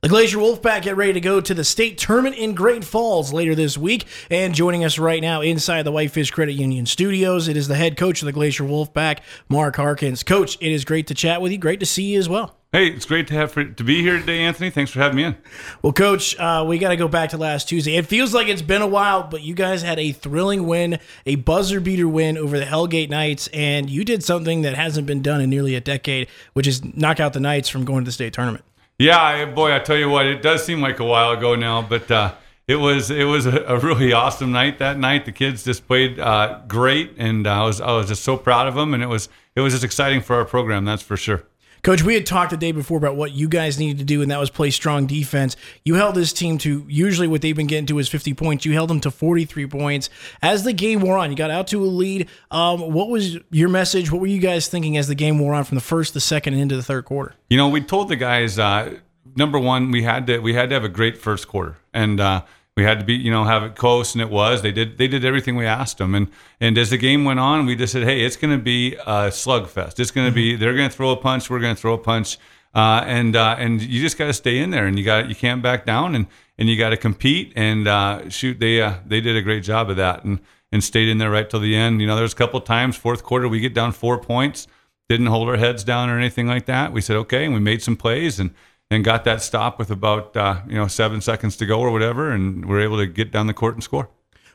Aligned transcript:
The 0.00 0.08
Glacier 0.08 0.38
Wolfpack 0.38 0.82
get 0.82 0.96
ready 0.96 1.12
to 1.14 1.20
go 1.20 1.40
to 1.40 1.52
the 1.52 1.64
state 1.64 1.98
tournament 1.98 2.36
in 2.36 2.54
Great 2.54 2.84
Falls 2.84 3.32
later 3.32 3.56
this 3.56 3.76
week. 3.76 4.06
And 4.30 4.54
joining 4.54 4.84
us 4.84 4.96
right 4.96 5.20
now 5.20 5.40
inside 5.40 5.82
the 5.82 5.90
Whitefish 5.90 6.30
Credit 6.30 6.52
Union 6.52 6.86
studios, 6.86 7.48
it 7.48 7.56
is 7.56 7.66
the 7.66 7.74
head 7.74 7.96
coach 7.96 8.22
of 8.22 8.26
the 8.26 8.32
Glacier 8.32 8.62
Wolfpack, 8.62 9.18
Mark 9.48 9.74
Harkins. 9.74 10.22
Coach, 10.22 10.56
it 10.60 10.70
is 10.70 10.84
great 10.84 11.08
to 11.08 11.14
chat 11.14 11.42
with 11.42 11.50
you. 11.50 11.58
Great 11.58 11.80
to 11.80 11.86
see 11.86 12.12
you 12.12 12.18
as 12.20 12.28
well. 12.28 12.54
Hey, 12.70 12.86
it's 12.86 13.06
great 13.06 13.26
to 13.26 13.34
have 13.34 13.50
for, 13.50 13.64
to 13.64 13.82
be 13.82 14.00
here 14.02 14.20
today, 14.20 14.38
Anthony. 14.38 14.70
Thanks 14.70 14.92
for 14.92 15.00
having 15.00 15.16
me 15.16 15.24
in. 15.24 15.36
Well, 15.82 15.92
Coach, 15.92 16.38
uh, 16.38 16.64
we 16.64 16.78
got 16.78 16.90
to 16.90 16.96
go 16.96 17.08
back 17.08 17.30
to 17.30 17.36
last 17.36 17.68
Tuesday. 17.68 17.96
It 17.96 18.06
feels 18.06 18.32
like 18.32 18.46
it's 18.46 18.62
been 18.62 18.82
a 18.82 18.86
while, 18.86 19.24
but 19.24 19.42
you 19.42 19.54
guys 19.54 19.82
had 19.82 19.98
a 19.98 20.12
thrilling 20.12 20.68
win, 20.68 21.00
a 21.26 21.34
buzzer 21.34 21.80
beater 21.80 22.06
win 22.06 22.38
over 22.38 22.56
the 22.56 22.66
Hellgate 22.66 23.10
Knights, 23.10 23.48
and 23.48 23.90
you 23.90 24.04
did 24.04 24.22
something 24.22 24.62
that 24.62 24.76
hasn't 24.76 25.08
been 25.08 25.22
done 25.22 25.40
in 25.40 25.50
nearly 25.50 25.74
a 25.74 25.80
decade, 25.80 26.28
which 26.52 26.68
is 26.68 26.84
knock 26.84 27.18
out 27.18 27.32
the 27.32 27.40
Knights 27.40 27.68
from 27.68 27.84
going 27.84 28.04
to 28.04 28.08
the 28.08 28.12
state 28.12 28.32
tournament. 28.32 28.64
Yeah, 28.98 29.44
boy, 29.44 29.72
I 29.72 29.78
tell 29.78 29.96
you 29.96 30.08
what, 30.08 30.26
it 30.26 30.42
does 30.42 30.64
seem 30.64 30.80
like 30.80 30.98
a 30.98 31.04
while 31.04 31.30
ago 31.30 31.54
now, 31.54 31.82
but 31.82 32.10
uh, 32.10 32.34
it 32.66 32.76
was 32.76 33.12
it 33.12 33.24
was 33.24 33.46
a, 33.46 33.62
a, 33.62 33.78
really 33.78 34.12
awesome 34.12 34.50
night 34.50 34.80
that 34.80 34.98
night. 34.98 35.24
The 35.24 35.30
kids 35.30 35.62
just 35.62 35.86
played 35.86 36.18
uh, 36.18 36.62
great, 36.66 37.14
and 37.16 37.46
I 37.46 37.62
was 37.62 37.80
I 37.80 37.92
was 37.92 38.08
just 38.08 38.24
so 38.24 38.36
proud 38.36 38.66
of 38.66 38.74
them, 38.74 38.94
and 38.94 39.02
it 39.02 39.06
was 39.06 39.28
it 39.54 39.60
was 39.60 39.72
just 39.72 39.84
exciting 39.84 40.20
for 40.20 40.34
our 40.34 40.44
program, 40.44 40.84
that's 40.84 41.02
for 41.02 41.16
sure. 41.16 41.44
Coach, 41.82 42.02
we 42.02 42.14
had 42.14 42.26
talked 42.26 42.50
the 42.50 42.56
day 42.56 42.72
before 42.72 42.98
about 42.98 43.16
what 43.16 43.32
you 43.32 43.48
guys 43.48 43.78
needed 43.78 43.98
to 43.98 44.04
do, 44.04 44.22
and 44.22 44.30
that 44.30 44.38
was 44.38 44.50
play 44.50 44.70
strong 44.70 45.06
defense. 45.06 45.56
You 45.84 45.94
held 45.94 46.14
this 46.14 46.32
team 46.32 46.58
to 46.58 46.84
usually 46.88 47.28
what 47.28 47.42
they've 47.42 47.56
been 47.56 47.66
getting 47.66 47.86
to 47.86 47.98
is 47.98 48.08
50 48.08 48.34
points. 48.34 48.64
You 48.64 48.72
held 48.72 48.90
them 48.90 49.00
to 49.00 49.10
43 49.10 49.66
points. 49.66 50.10
As 50.42 50.64
the 50.64 50.72
game 50.72 51.00
wore 51.00 51.18
on, 51.18 51.30
you 51.30 51.36
got 51.36 51.50
out 51.50 51.68
to 51.68 51.82
a 51.82 51.86
lead. 51.86 52.28
Um, 52.50 52.92
what 52.92 53.08
was 53.08 53.38
your 53.50 53.68
message? 53.68 54.10
What 54.10 54.20
were 54.20 54.26
you 54.26 54.40
guys 54.40 54.68
thinking 54.68 54.96
as 54.96 55.08
the 55.08 55.14
game 55.14 55.38
wore 55.38 55.54
on 55.54 55.64
from 55.64 55.76
the 55.76 55.82
first, 55.82 56.14
the 56.14 56.20
second, 56.20 56.54
and 56.54 56.62
into 56.62 56.76
the 56.76 56.82
third 56.82 57.04
quarter? 57.04 57.34
You 57.50 57.56
know, 57.56 57.68
we 57.68 57.80
told 57.80 58.08
the 58.08 58.16
guys 58.16 58.58
uh, 58.58 58.98
number 59.36 59.58
one, 59.58 59.90
we 59.90 60.02
had 60.02 60.26
to 60.26 60.38
we 60.40 60.54
had 60.54 60.68
to 60.70 60.74
have 60.74 60.84
a 60.84 60.88
great 60.88 61.16
first 61.16 61.48
quarter, 61.48 61.76
and 61.94 62.20
uh, 62.20 62.42
we 62.78 62.84
had 62.84 63.00
to 63.00 63.04
be 63.04 63.14
you 63.14 63.30
know 63.32 63.42
have 63.42 63.64
it 63.64 63.74
close 63.74 64.14
and 64.14 64.22
it 64.22 64.30
was. 64.30 64.62
They 64.62 64.70
did 64.70 64.98
they 64.98 65.08
did 65.08 65.24
everything 65.24 65.56
we 65.56 65.66
asked 65.66 65.98
them 65.98 66.14
and 66.14 66.28
and 66.60 66.78
as 66.78 66.90
the 66.90 66.96
game 66.96 67.24
went 67.24 67.40
on 67.40 67.66
we 67.66 67.74
just 67.74 67.92
said 67.92 68.04
hey 68.04 68.24
it's 68.24 68.36
going 68.36 68.56
to 68.56 68.62
be 68.62 68.94
a 68.94 69.30
slugfest. 69.30 69.98
It's 69.98 70.12
going 70.12 70.28
to 70.28 70.32
be 70.32 70.54
they're 70.54 70.76
going 70.76 70.88
to 70.88 70.96
throw 70.96 71.10
a 71.10 71.16
punch 71.16 71.50
we're 71.50 71.58
going 71.58 71.74
to 71.74 71.80
throw 71.80 71.94
a 71.94 71.98
punch. 71.98 72.38
Uh, 72.74 73.02
and 73.06 73.34
uh, 73.34 73.56
and 73.58 73.82
you 73.82 74.00
just 74.00 74.16
got 74.16 74.26
to 74.26 74.32
stay 74.32 74.58
in 74.58 74.70
there 74.70 74.86
and 74.86 74.96
you 74.96 75.04
got 75.04 75.28
you 75.28 75.34
can't 75.34 75.60
back 75.60 75.84
down 75.84 76.14
and 76.14 76.28
and 76.56 76.68
you 76.68 76.78
got 76.78 76.90
to 76.90 76.96
compete 76.96 77.52
and 77.56 77.88
uh, 77.88 78.28
shoot 78.30 78.60
they 78.60 78.80
uh, 78.80 78.94
they 79.04 79.20
did 79.20 79.36
a 79.36 79.42
great 79.42 79.64
job 79.64 79.90
of 79.90 79.96
that 79.96 80.22
and 80.22 80.38
and 80.70 80.84
stayed 80.84 81.08
in 81.08 81.18
there 81.18 81.30
right 81.30 81.50
till 81.50 81.60
the 81.60 81.74
end. 81.74 82.00
You 82.00 82.06
know 82.06 82.14
there's 82.14 82.32
a 82.32 82.36
couple 82.36 82.60
times 82.60 82.96
fourth 82.96 83.24
quarter 83.24 83.48
we 83.48 83.58
get 83.58 83.74
down 83.74 83.90
four 83.90 84.18
points 84.18 84.68
didn't 85.08 85.26
hold 85.26 85.48
our 85.48 85.56
heads 85.56 85.84
down 85.84 86.10
or 86.10 86.18
anything 86.18 86.46
like 86.46 86.66
that. 86.66 86.92
We 86.92 87.00
said 87.00 87.16
okay 87.16 87.44
and 87.44 87.54
we 87.54 87.60
made 87.60 87.82
some 87.82 87.96
plays 87.96 88.38
and 88.38 88.54
and 88.90 89.04
got 89.04 89.24
that 89.24 89.42
stop 89.42 89.78
with 89.78 89.90
about 89.90 90.36
uh, 90.36 90.62
you 90.66 90.74
know 90.74 90.86
seven 90.86 91.20
seconds 91.20 91.56
to 91.56 91.66
go 91.66 91.80
or 91.80 91.90
whatever, 91.90 92.30
and 92.30 92.66
we're 92.66 92.80
able 92.80 92.98
to 92.98 93.06
get 93.06 93.30
down 93.30 93.46
the 93.46 93.54
court 93.54 93.74
and 93.74 93.82
score. 93.82 94.08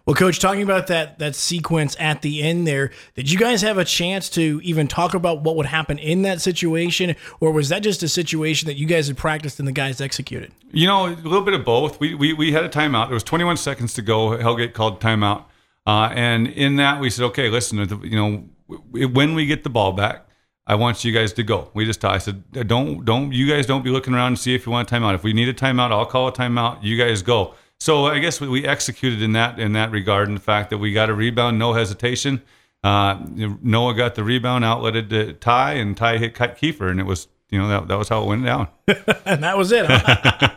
Well, 0.06 0.16
coach, 0.16 0.40
talking 0.40 0.64
about 0.64 0.88
that 0.88 1.20
that 1.20 1.34
sequence 1.34 1.96
at 1.98 2.22
the 2.24 2.44
end 2.44 2.68
there, 2.68 2.92
did 3.16 3.32
you 3.32 3.40
guys 3.40 3.62
have 3.62 3.78
a 3.78 3.86
chance 3.86 4.28
to 4.32 4.60
even 4.62 4.88
talk 4.88 5.14
about 5.14 5.44
what 5.44 5.56
would 5.56 5.68
happen 5.68 5.98
in 5.98 6.24
that 6.24 6.42
situation, 6.42 7.16
or 7.40 7.54
was 7.54 7.70
that 7.70 7.84
just 7.84 8.04
a 8.04 8.10
situation 8.10 8.68
that 8.68 8.76
you 8.76 8.86
guys 8.86 9.08
had 9.08 9.16
practiced 9.16 9.60
and 9.60 9.68
the 9.68 9.72
guys 9.72 10.02
executed? 10.02 10.52
You 10.72 10.88
know, 10.88 11.06
a 11.08 11.16
little 11.16 11.44
bit 11.44 11.54
of 11.54 11.64
both. 11.64 12.00
We 12.02 12.16
we, 12.16 12.34
we 12.34 12.52
had 12.52 12.66
a 12.66 12.70
timeout. 12.70 13.08
There 13.08 13.14
was 13.14 13.24
21 13.24 13.58
seconds 13.58 13.94
to 13.94 14.02
go. 14.02 14.32
Hellgate 14.32 14.74
called 14.74 15.00
timeout, 15.00 15.46
uh, 15.88 16.10
and 16.14 16.48
in 16.48 16.76
that 16.78 17.00
we 17.00 17.10
said, 17.10 17.24
okay, 17.28 17.50
listen, 17.50 17.78
you 18.04 18.18
know, 18.18 18.44
when 18.90 19.36
we 19.36 19.46
get 19.46 19.64
the 19.64 19.70
ball 19.70 19.94
back, 19.94 20.28
I 20.66 20.76
want 20.76 21.04
you 21.04 21.12
guys 21.12 21.34
to 21.34 21.44
go. 21.44 21.70
We 21.74 21.86
just 21.86 22.00
talked. 22.00 22.16
I 22.16 22.18
said, 22.20 22.44
don't, 22.68 23.04
don't, 23.04 23.34
you 23.34 23.50
guys 23.50 23.66
don't 23.66 23.84
be 23.84 23.90
looking 23.90 24.14
around 24.14 24.28
and 24.28 24.40
see 24.40 24.56
if 24.56 24.66
you 24.66 24.72
want 24.72 24.90
a 24.90 24.96
timeout. 24.96 25.14
If 25.16 25.24
we 25.24 25.34
need 25.34 25.50
a 25.50 25.54
timeout, 25.54 25.92
I'll 25.92 26.06
call 26.06 26.28
a 26.30 26.32
timeout. 26.32 26.82
You 26.82 26.98
guys 26.98 27.22
go. 27.22 27.56
So 27.80 28.06
I 28.06 28.20
guess 28.20 28.40
we 28.40 28.66
executed 28.66 29.22
in 29.22 29.34
that 29.34 29.60
in 29.60 29.74
that 29.74 29.92
regard, 29.92 30.30
in 30.30 30.36
the 30.36 30.40
fact 30.40 30.70
that 30.70 30.78
we 30.78 30.94
got 30.94 31.10
a 31.10 31.14
rebound, 31.14 31.60
no 31.60 31.74
hesitation. 31.74 32.42
Uh, 32.82 33.20
Noah 33.62 33.94
got 33.94 34.16
the 34.16 34.24
rebound, 34.24 34.64
outletted 34.64 35.10
to 35.10 35.34
Ty, 35.34 35.74
and 35.74 35.96
Ty 35.96 36.18
hit 36.18 36.34
Kiefer, 36.34 36.90
and 36.90 37.00
it 37.00 37.06
was 37.06 37.28
you 37.54 37.60
know 37.60 37.68
that 37.68 37.88
that 37.88 38.00
was 38.00 38.10
how 38.10 38.24
it 38.24 38.26
went 38.26 38.44
down. 38.44 38.68
and 39.26 39.44
that 39.44 39.56
was 39.56 39.72
it. 39.72 39.86
Huh? 39.88 40.50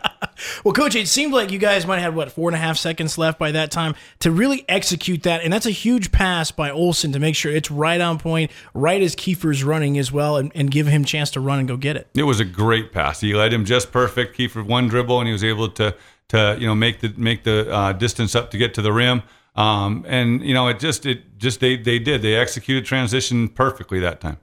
well, 0.64 0.72
coach, 0.72 0.94
it 0.94 1.08
seemed 1.08 1.34
like 1.34 1.52
you 1.52 1.58
guys 1.58 1.86
might 1.86 1.98
have 1.98 2.14
what 2.14 2.32
four 2.32 2.48
and 2.48 2.56
a 2.56 2.58
half 2.58 2.78
seconds 2.78 3.18
left 3.18 3.38
by 3.38 3.52
that 3.52 3.70
time 3.70 3.94
to 4.20 4.30
really 4.30 4.64
execute 4.66 5.22
that, 5.24 5.42
and 5.42 5.52
that's 5.52 5.66
a 5.66 5.70
huge 5.70 6.10
pass 6.10 6.50
by 6.50 6.70
Olson 6.70 7.12
to 7.12 7.18
make 7.18 7.36
sure 7.36 7.52
it's 7.52 7.70
right 7.70 8.00
on 8.00 8.18
point, 8.18 8.50
right 8.72 9.02
as 9.02 9.14
Kiefer's 9.14 9.62
running 9.62 9.98
as 9.98 10.10
well, 10.10 10.38
and, 10.38 10.50
and 10.54 10.70
give 10.70 10.86
him 10.86 11.04
chance 11.04 11.30
to 11.32 11.40
run 11.40 11.58
and 11.58 11.68
go 11.68 11.76
get 11.76 11.96
it. 11.96 12.08
It 12.14 12.22
was 12.22 12.40
a 12.40 12.46
great 12.46 12.92
pass. 12.92 13.20
He 13.20 13.34
led 13.34 13.52
him 13.52 13.66
just 13.66 13.92
perfect. 13.92 14.38
Kiefer 14.38 14.66
one 14.66 14.88
dribble, 14.88 15.18
and 15.20 15.26
he 15.26 15.32
was 15.34 15.44
able 15.44 15.68
to 15.72 15.94
to 16.28 16.56
you 16.58 16.66
know 16.66 16.74
make 16.74 17.00
the 17.00 17.12
make 17.18 17.44
the 17.44 17.70
uh, 17.70 17.92
distance 17.92 18.34
up 18.34 18.50
to 18.52 18.58
get 18.58 18.72
to 18.72 18.82
the 18.82 18.92
rim. 18.92 19.22
Um, 19.54 20.06
and 20.08 20.42
you 20.42 20.54
know 20.54 20.68
it 20.68 20.80
just 20.80 21.04
it 21.04 21.36
just 21.36 21.60
they 21.60 21.76
they 21.76 21.98
did 21.98 22.22
they 22.22 22.36
executed 22.36 22.86
transition 22.86 23.50
perfectly 23.50 24.00
that 24.00 24.22
time. 24.22 24.38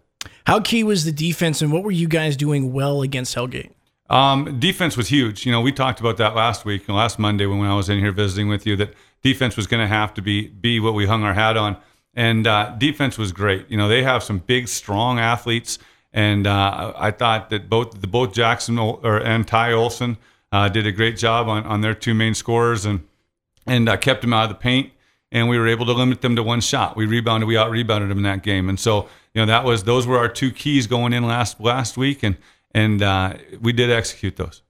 How 0.45 0.59
key 0.59 0.83
was 0.83 1.05
the 1.05 1.11
defense, 1.11 1.61
and 1.61 1.71
what 1.71 1.83
were 1.83 1.91
you 1.91 2.07
guys 2.07 2.35
doing 2.35 2.73
well 2.73 3.01
against 3.01 3.35
Hellgate? 3.35 3.71
Um, 4.09 4.59
defense 4.59 4.97
was 4.97 5.07
huge. 5.07 5.45
You 5.45 5.51
know, 5.51 5.61
we 5.61 5.71
talked 5.71 5.99
about 5.99 6.17
that 6.17 6.35
last 6.35 6.65
week, 6.65 6.87
last 6.89 7.17
Monday 7.17 7.45
when 7.45 7.61
I 7.61 7.75
was 7.75 7.89
in 7.89 7.99
here 7.99 8.11
visiting 8.11 8.49
with 8.49 8.65
you. 8.67 8.75
That 8.75 8.93
defense 9.21 9.55
was 9.55 9.67
going 9.67 9.81
to 9.81 9.87
have 9.87 10.13
to 10.15 10.21
be 10.21 10.47
be 10.47 10.79
what 10.79 10.93
we 10.93 11.05
hung 11.05 11.23
our 11.23 11.33
hat 11.33 11.57
on, 11.57 11.77
and 12.13 12.45
uh, 12.45 12.75
defense 12.77 13.17
was 13.17 13.31
great. 13.31 13.69
You 13.69 13.77
know, 13.77 13.87
they 13.87 14.03
have 14.03 14.21
some 14.21 14.39
big, 14.39 14.67
strong 14.67 15.19
athletes, 15.19 15.79
and 16.11 16.45
uh, 16.45 16.93
I 16.95 17.11
thought 17.11 17.49
that 17.49 17.69
both 17.69 18.01
the 18.01 18.07
both 18.07 18.33
Jackson 18.33 18.77
or 18.77 19.17
and 19.17 19.47
Ty 19.47 19.71
Olson 19.71 20.17
uh, 20.51 20.69
did 20.69 20.85
a 20.85 20.91
great 20.91 21.17
job 21.17 21.47
on, 21.47 21.63
on 21.65 21.81
their 21.81 21.95
two 21.95 22.13
main 22.13 22.35
scorers 22.35 22.85
and 22.85 23.07
and 23.65 23.87
uh, 23.87 23.97
kept 23.97 24.21
them 24.21 24.33
out 24.33 24.43
of 24.43 24.49
the 24.49 24.55
paint. 24.55 24.91
And 25.31 25.49
we 25.49 25.57
were 25.57 25.67
able 25.67 25.87
to 25.87 25.93
limit 25.93 26.21
them 26.21 26.35
to 26.35 26.43
one 26.43 26.61
shot. 26.61 26.95
We 26.95 27.07
rebounded, 27.07 27.47
we 27.47 27.57
out 27.57 27.71
rebounded 27.71 28.11
them 28.11 28.19
in 28.19 28.23
that 28.25 28.43
game, 28.43 28.69
and 28.69 28.79
so 28.79 29.09
you 29.33 29.41
know 29.41 29.45
that 29.45 29.63
was 29.63 29.83
those 29.83 30.05
were 30.05 30.17
our 30.17 30.29
two 30.29 30.51
keys 30.51 30.87
going 30.87 31.13
in 31.13 31.23
last 31.23 31.59
last 31.59 31.97
week, 31.97 32.23
and 32.23 32.37
and 32.73 33.01
uh, 33.01 33.35
we 33.61 33.73
did 33.73 33.89
execute 33.89 34.35
those. 34.35 34.61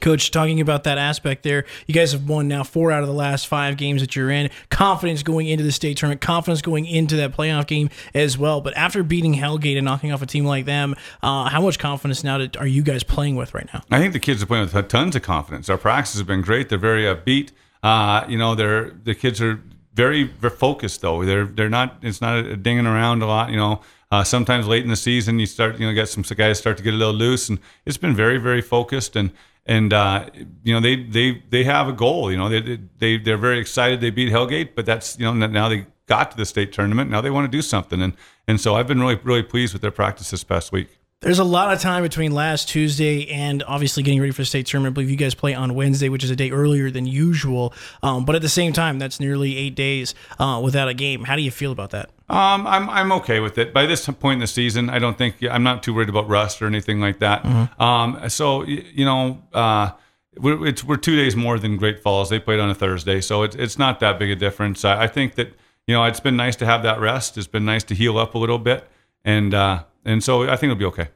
Coach, 0.00 0.32
talking 0.32 0.60
about 0.60 0.82
that 0.82 0.98
aspect 0.98 1.44
there, 1.44 1.64
you 1.86 1.94
guys 1.94 2.10
have 2.10 2.28
won 2.28 2.48
now 2.48 2.64
four 2.64 2.90
out 2.90 3.02
of 3.02 3.08
the 3.08 3.14
last 3.14 3.46
five 3.46 3.76
games 3.76 4.00
that 4.00 4.16
you're 4.16 4.30
in. 4.30 4.50
Confidence 4.68 5.22
going 5.22 5.46
into 5.46 5.62
the 5.62 5.70
state 5.70 5.96
tournament, 5.96 6.20
confidence 6.20 6.60
going 6.60 6.86
into 6.86 7.14
that 7.16 7.32
playoff 7.32 7.68
game 7.68 7.88
as 8.12 8.36
well. 8.36 8.60
But 8.60 8.76
after 8.76 9.04
beating 9.04 9.34
Hellgate 9.34 9.76
and 9.76 9.84
knocking 9.84 10.10
off 10.10 10.20
a 10.20 10.26
team 10.26 10.44
like 10.44 10.64
them, 10.64 10.96
uh, 11.22 11.48
how 11.48 11.62
much 11.62 11.78
confidence 11.78 12.24
now 12.24 12.44
are 12.58 12.66
you 12.66 12.82
guys 12.82 13.04
playing 13.04 13.36
with 13.36 13.54
right 13.54 13.68
now? 13.72 13.82
I 13.92 14.00
think 14.00 14.12
the 14.12 14.18
kids 14.18 14.42
are 14.42 14.46
playing 14.46 14.68
with 14.72 14.88
tons 14.88 15.14
of 15.14 15.22
confidence. 15.22 15.70
Our 15.70 15.78
practice 15.78 16.14
has 16.14 16.24
been 16.24 16.42
great. 16.42 16.68
They're 16.68 16.78
very 16.78 17.04
upbeat. 17.04 17.52
Uh, 17.84 18.24
you 18.28 18.36
know, 18.36 18.56
they're 18.56 18.90
the 18.90 19.14
kids 19.14 19.40
are 19.40 19.62
very, 19.94 20.24
very 20.24 20.54
focused 20.54 21.00
though. 21.00 21.24
They're 21.24 21.44
they're 21.44 21.70
not. 21.70 21.98
It's 22.02 22.20
not 22.20 22.38
a 22.38 22.56
dinging 22.56 22.86
around 22.86 23.22
a 23.22 23.26
lot. 23.26 23.50
You 23.50 23.56
know. 23.56 23.80
Uh, 24.12 24.22
sometimes 24.22 24.68
late 24.68 24.82
in 24.82 24.90
the 24.90 24.96
season, 24.96 25.38
you 25.38 25.46
start, 25.46 25.80
you 25.80 25.86
know, 25.86 25.94
get 25.94 26.06
some 26.06 26.22
guys 26.36 26.58
start 26.58 26.76
to 26.76 26.82
get 26.82 26.92
a 26.92 26.96
little 26.98 27.14
loose, 27.14 27.48
and 27.48 27.58
it's 27.86 27.96
been 27.96 28.14
very, 28.14 28.36
very 28.36 28.60
focused. 28.60 29.16
And 29.16 29.32
and 29.64 29.90
uh, 29.94 30.28
you 30.62 30.74
know, 30.74 30.80
they 30.80 31.02
they 31.02 31.42
they 31.48 31.64
have 31.64 31.88
a 31.88 31.94
goal. 31.94 32.30
You 32.30 32.36
know, 32.36 32.50
they 32.50 32.78
they 32.98 33.16
they're 33.16 33.38
very 33.38 33.58
excited 33.58 34.02
they 34.02 34.10
beat 34.10 34.30
Hellgate, 34.30 34.74
but 34.74 34.84
that's 34.84 35.18
you 35.18 35.24
know 35.24 35.32
now 35.46 35.70
they 35.70 35.86
got 36.06 36.30
to 36.30 36.36
the 36.36 36.44
state 36.44 36.74
tournament. 36.74 37.10
Now 37.10 37.22
they 37.22 37.30
want 37.30 37.50
to 37.50 37.56
do 37.56 37.62
something, 37.62 38.02
and 38.02 38.12
and 38.46 38.60
so 38.60 38.74
I've 38.74 38.86
been 38.86 39.00
really 39.00 39.18
really 39.24 39.42
pleased 39.42 39.72
with 39.72 39.80
their 39.80 39.90
practice 39.90 40.30
this 40.30 40.44
past 40.44 40.72
week. 40.72 40.98
There's 41.22 41.38
a 41.38 41.44
lot 41.44 41.72
of 41.72 41.80
time 41.80 42.02
between 42.02 42.32
last 42.32 42.68
Tuesday 42.68 43.30
and 43.30 43.62
obviously 43.68 44.02
getting 44.02 44.20
ready 44.20 44.32
for 44.32 44.42
the 44.42 44.46
state 44.46 44.66
tournament. 44.66 44.92
I 44.92 44.94
believe 44.94 45.10
you 45.10 45.16
guys 45.16 45.36
play 45.36 45.54
on 45.54 45.76
Wednesday, 45.76 46.08
which 46.08 46.24
is 46.24 46.30
a 46.30 46.36
day 46.36 46.50
earlier 46.50 46.90
than 46.90 47.06
usual. 47.06 47.72
Um, 48.02 48.24
but 48.24 48.34
at 48.34 48.42
the 48.42 48.48
same 48.48 48.72
time, 48.72 48.98
that's 48.98 49.20
nearly 49.20 49.56
eight 49.56 49.76
days 49.76 50.16
uh, 50.40 50.60
without 50.62 50.88
a 50.88 50.94
game. 50.94 51.22
How 51.22 51.36
do 51.36 51.42
you 51.42 51.52
feel 51.52 51.70
about 51.70 51.90
that? 51.90 52.10
Um, 52.28 52.66
I'm 52.66 52.90
I'm 52.90 53.12
okay 53.12 53.38
with 53.38 53.56
it. 53.56 53.72
By 53.72 53.86
this 53.86 54.04
point 54.08 54.34
in 54.34 54.40
the 54.40 54.48
season, 54.48 54.90
I 54.90 54.98
don't 54.98 55.16
think 55.16 55.36
I'm 55.48 55.62
not 55.62 55.84
too 55.84 55.94
worried 55.94 56.08
about 56.08 56.28
rust 56.28 56.60
or 56.60 56.66
anything 56.66 57.00
like 57.00 57.20
that. 57.20 57.44
Mm-hmm. 57.44 57.80
Um, 57.80 58.28
so 58.28 58.64
you 58.64 59.04
know, 59.04 59.40
uh, 59.52 59.90
we're, 60.38 60.66
it's 60.66 60.82
we're 60.82 60.96
two 60.96 61.14
days 61.14 61.36
more 61.36 61.56
than 61.56 61.76
Great 61.76 62.00
Falls. 62.00 62.30
They 62.30 62.40
played 62.40 62.58
on 62.58 62.68
a 62.68 62.74
Thursday, 62.74 63.20
so 63.20 63.44
it's 63.44 63.54
it's 63.54 63.78
not 63.78 64.00
that 64.00 64.18
big 64.18 64.30
a 64.30 64.36
difference. 64.36 64.84
I, 64.84 65.04
I 65.04 65.06
think 65.06 65.36
that 65.36 65.52
you 65.86 65.94
know 65.94 66.02
it's 66.04 66.20
been 66.20 66.36
nice 66.36 66.56
to 66.56 66.66
have 66.66 66.82
that 66.82 66.98
rest. 66.98 67.38
It's 67.38 67.46
been 67.46 67.64
nice 67.64 67.84
to 67.84 67.94
heal 67.94 68.18
up 68.18 68.34
a 68.34 68.38
little 68.38 68.58
bit, 68.58 68.88
and 69.24 69.54
uh, 69.54 69.84
and 70.04 70.22
so 70.22 70.44
I 70.44 70.56
think 70.56 70.70
it'll 70.70 70.76
be 70.76 70.84
okay. 70.86 71.08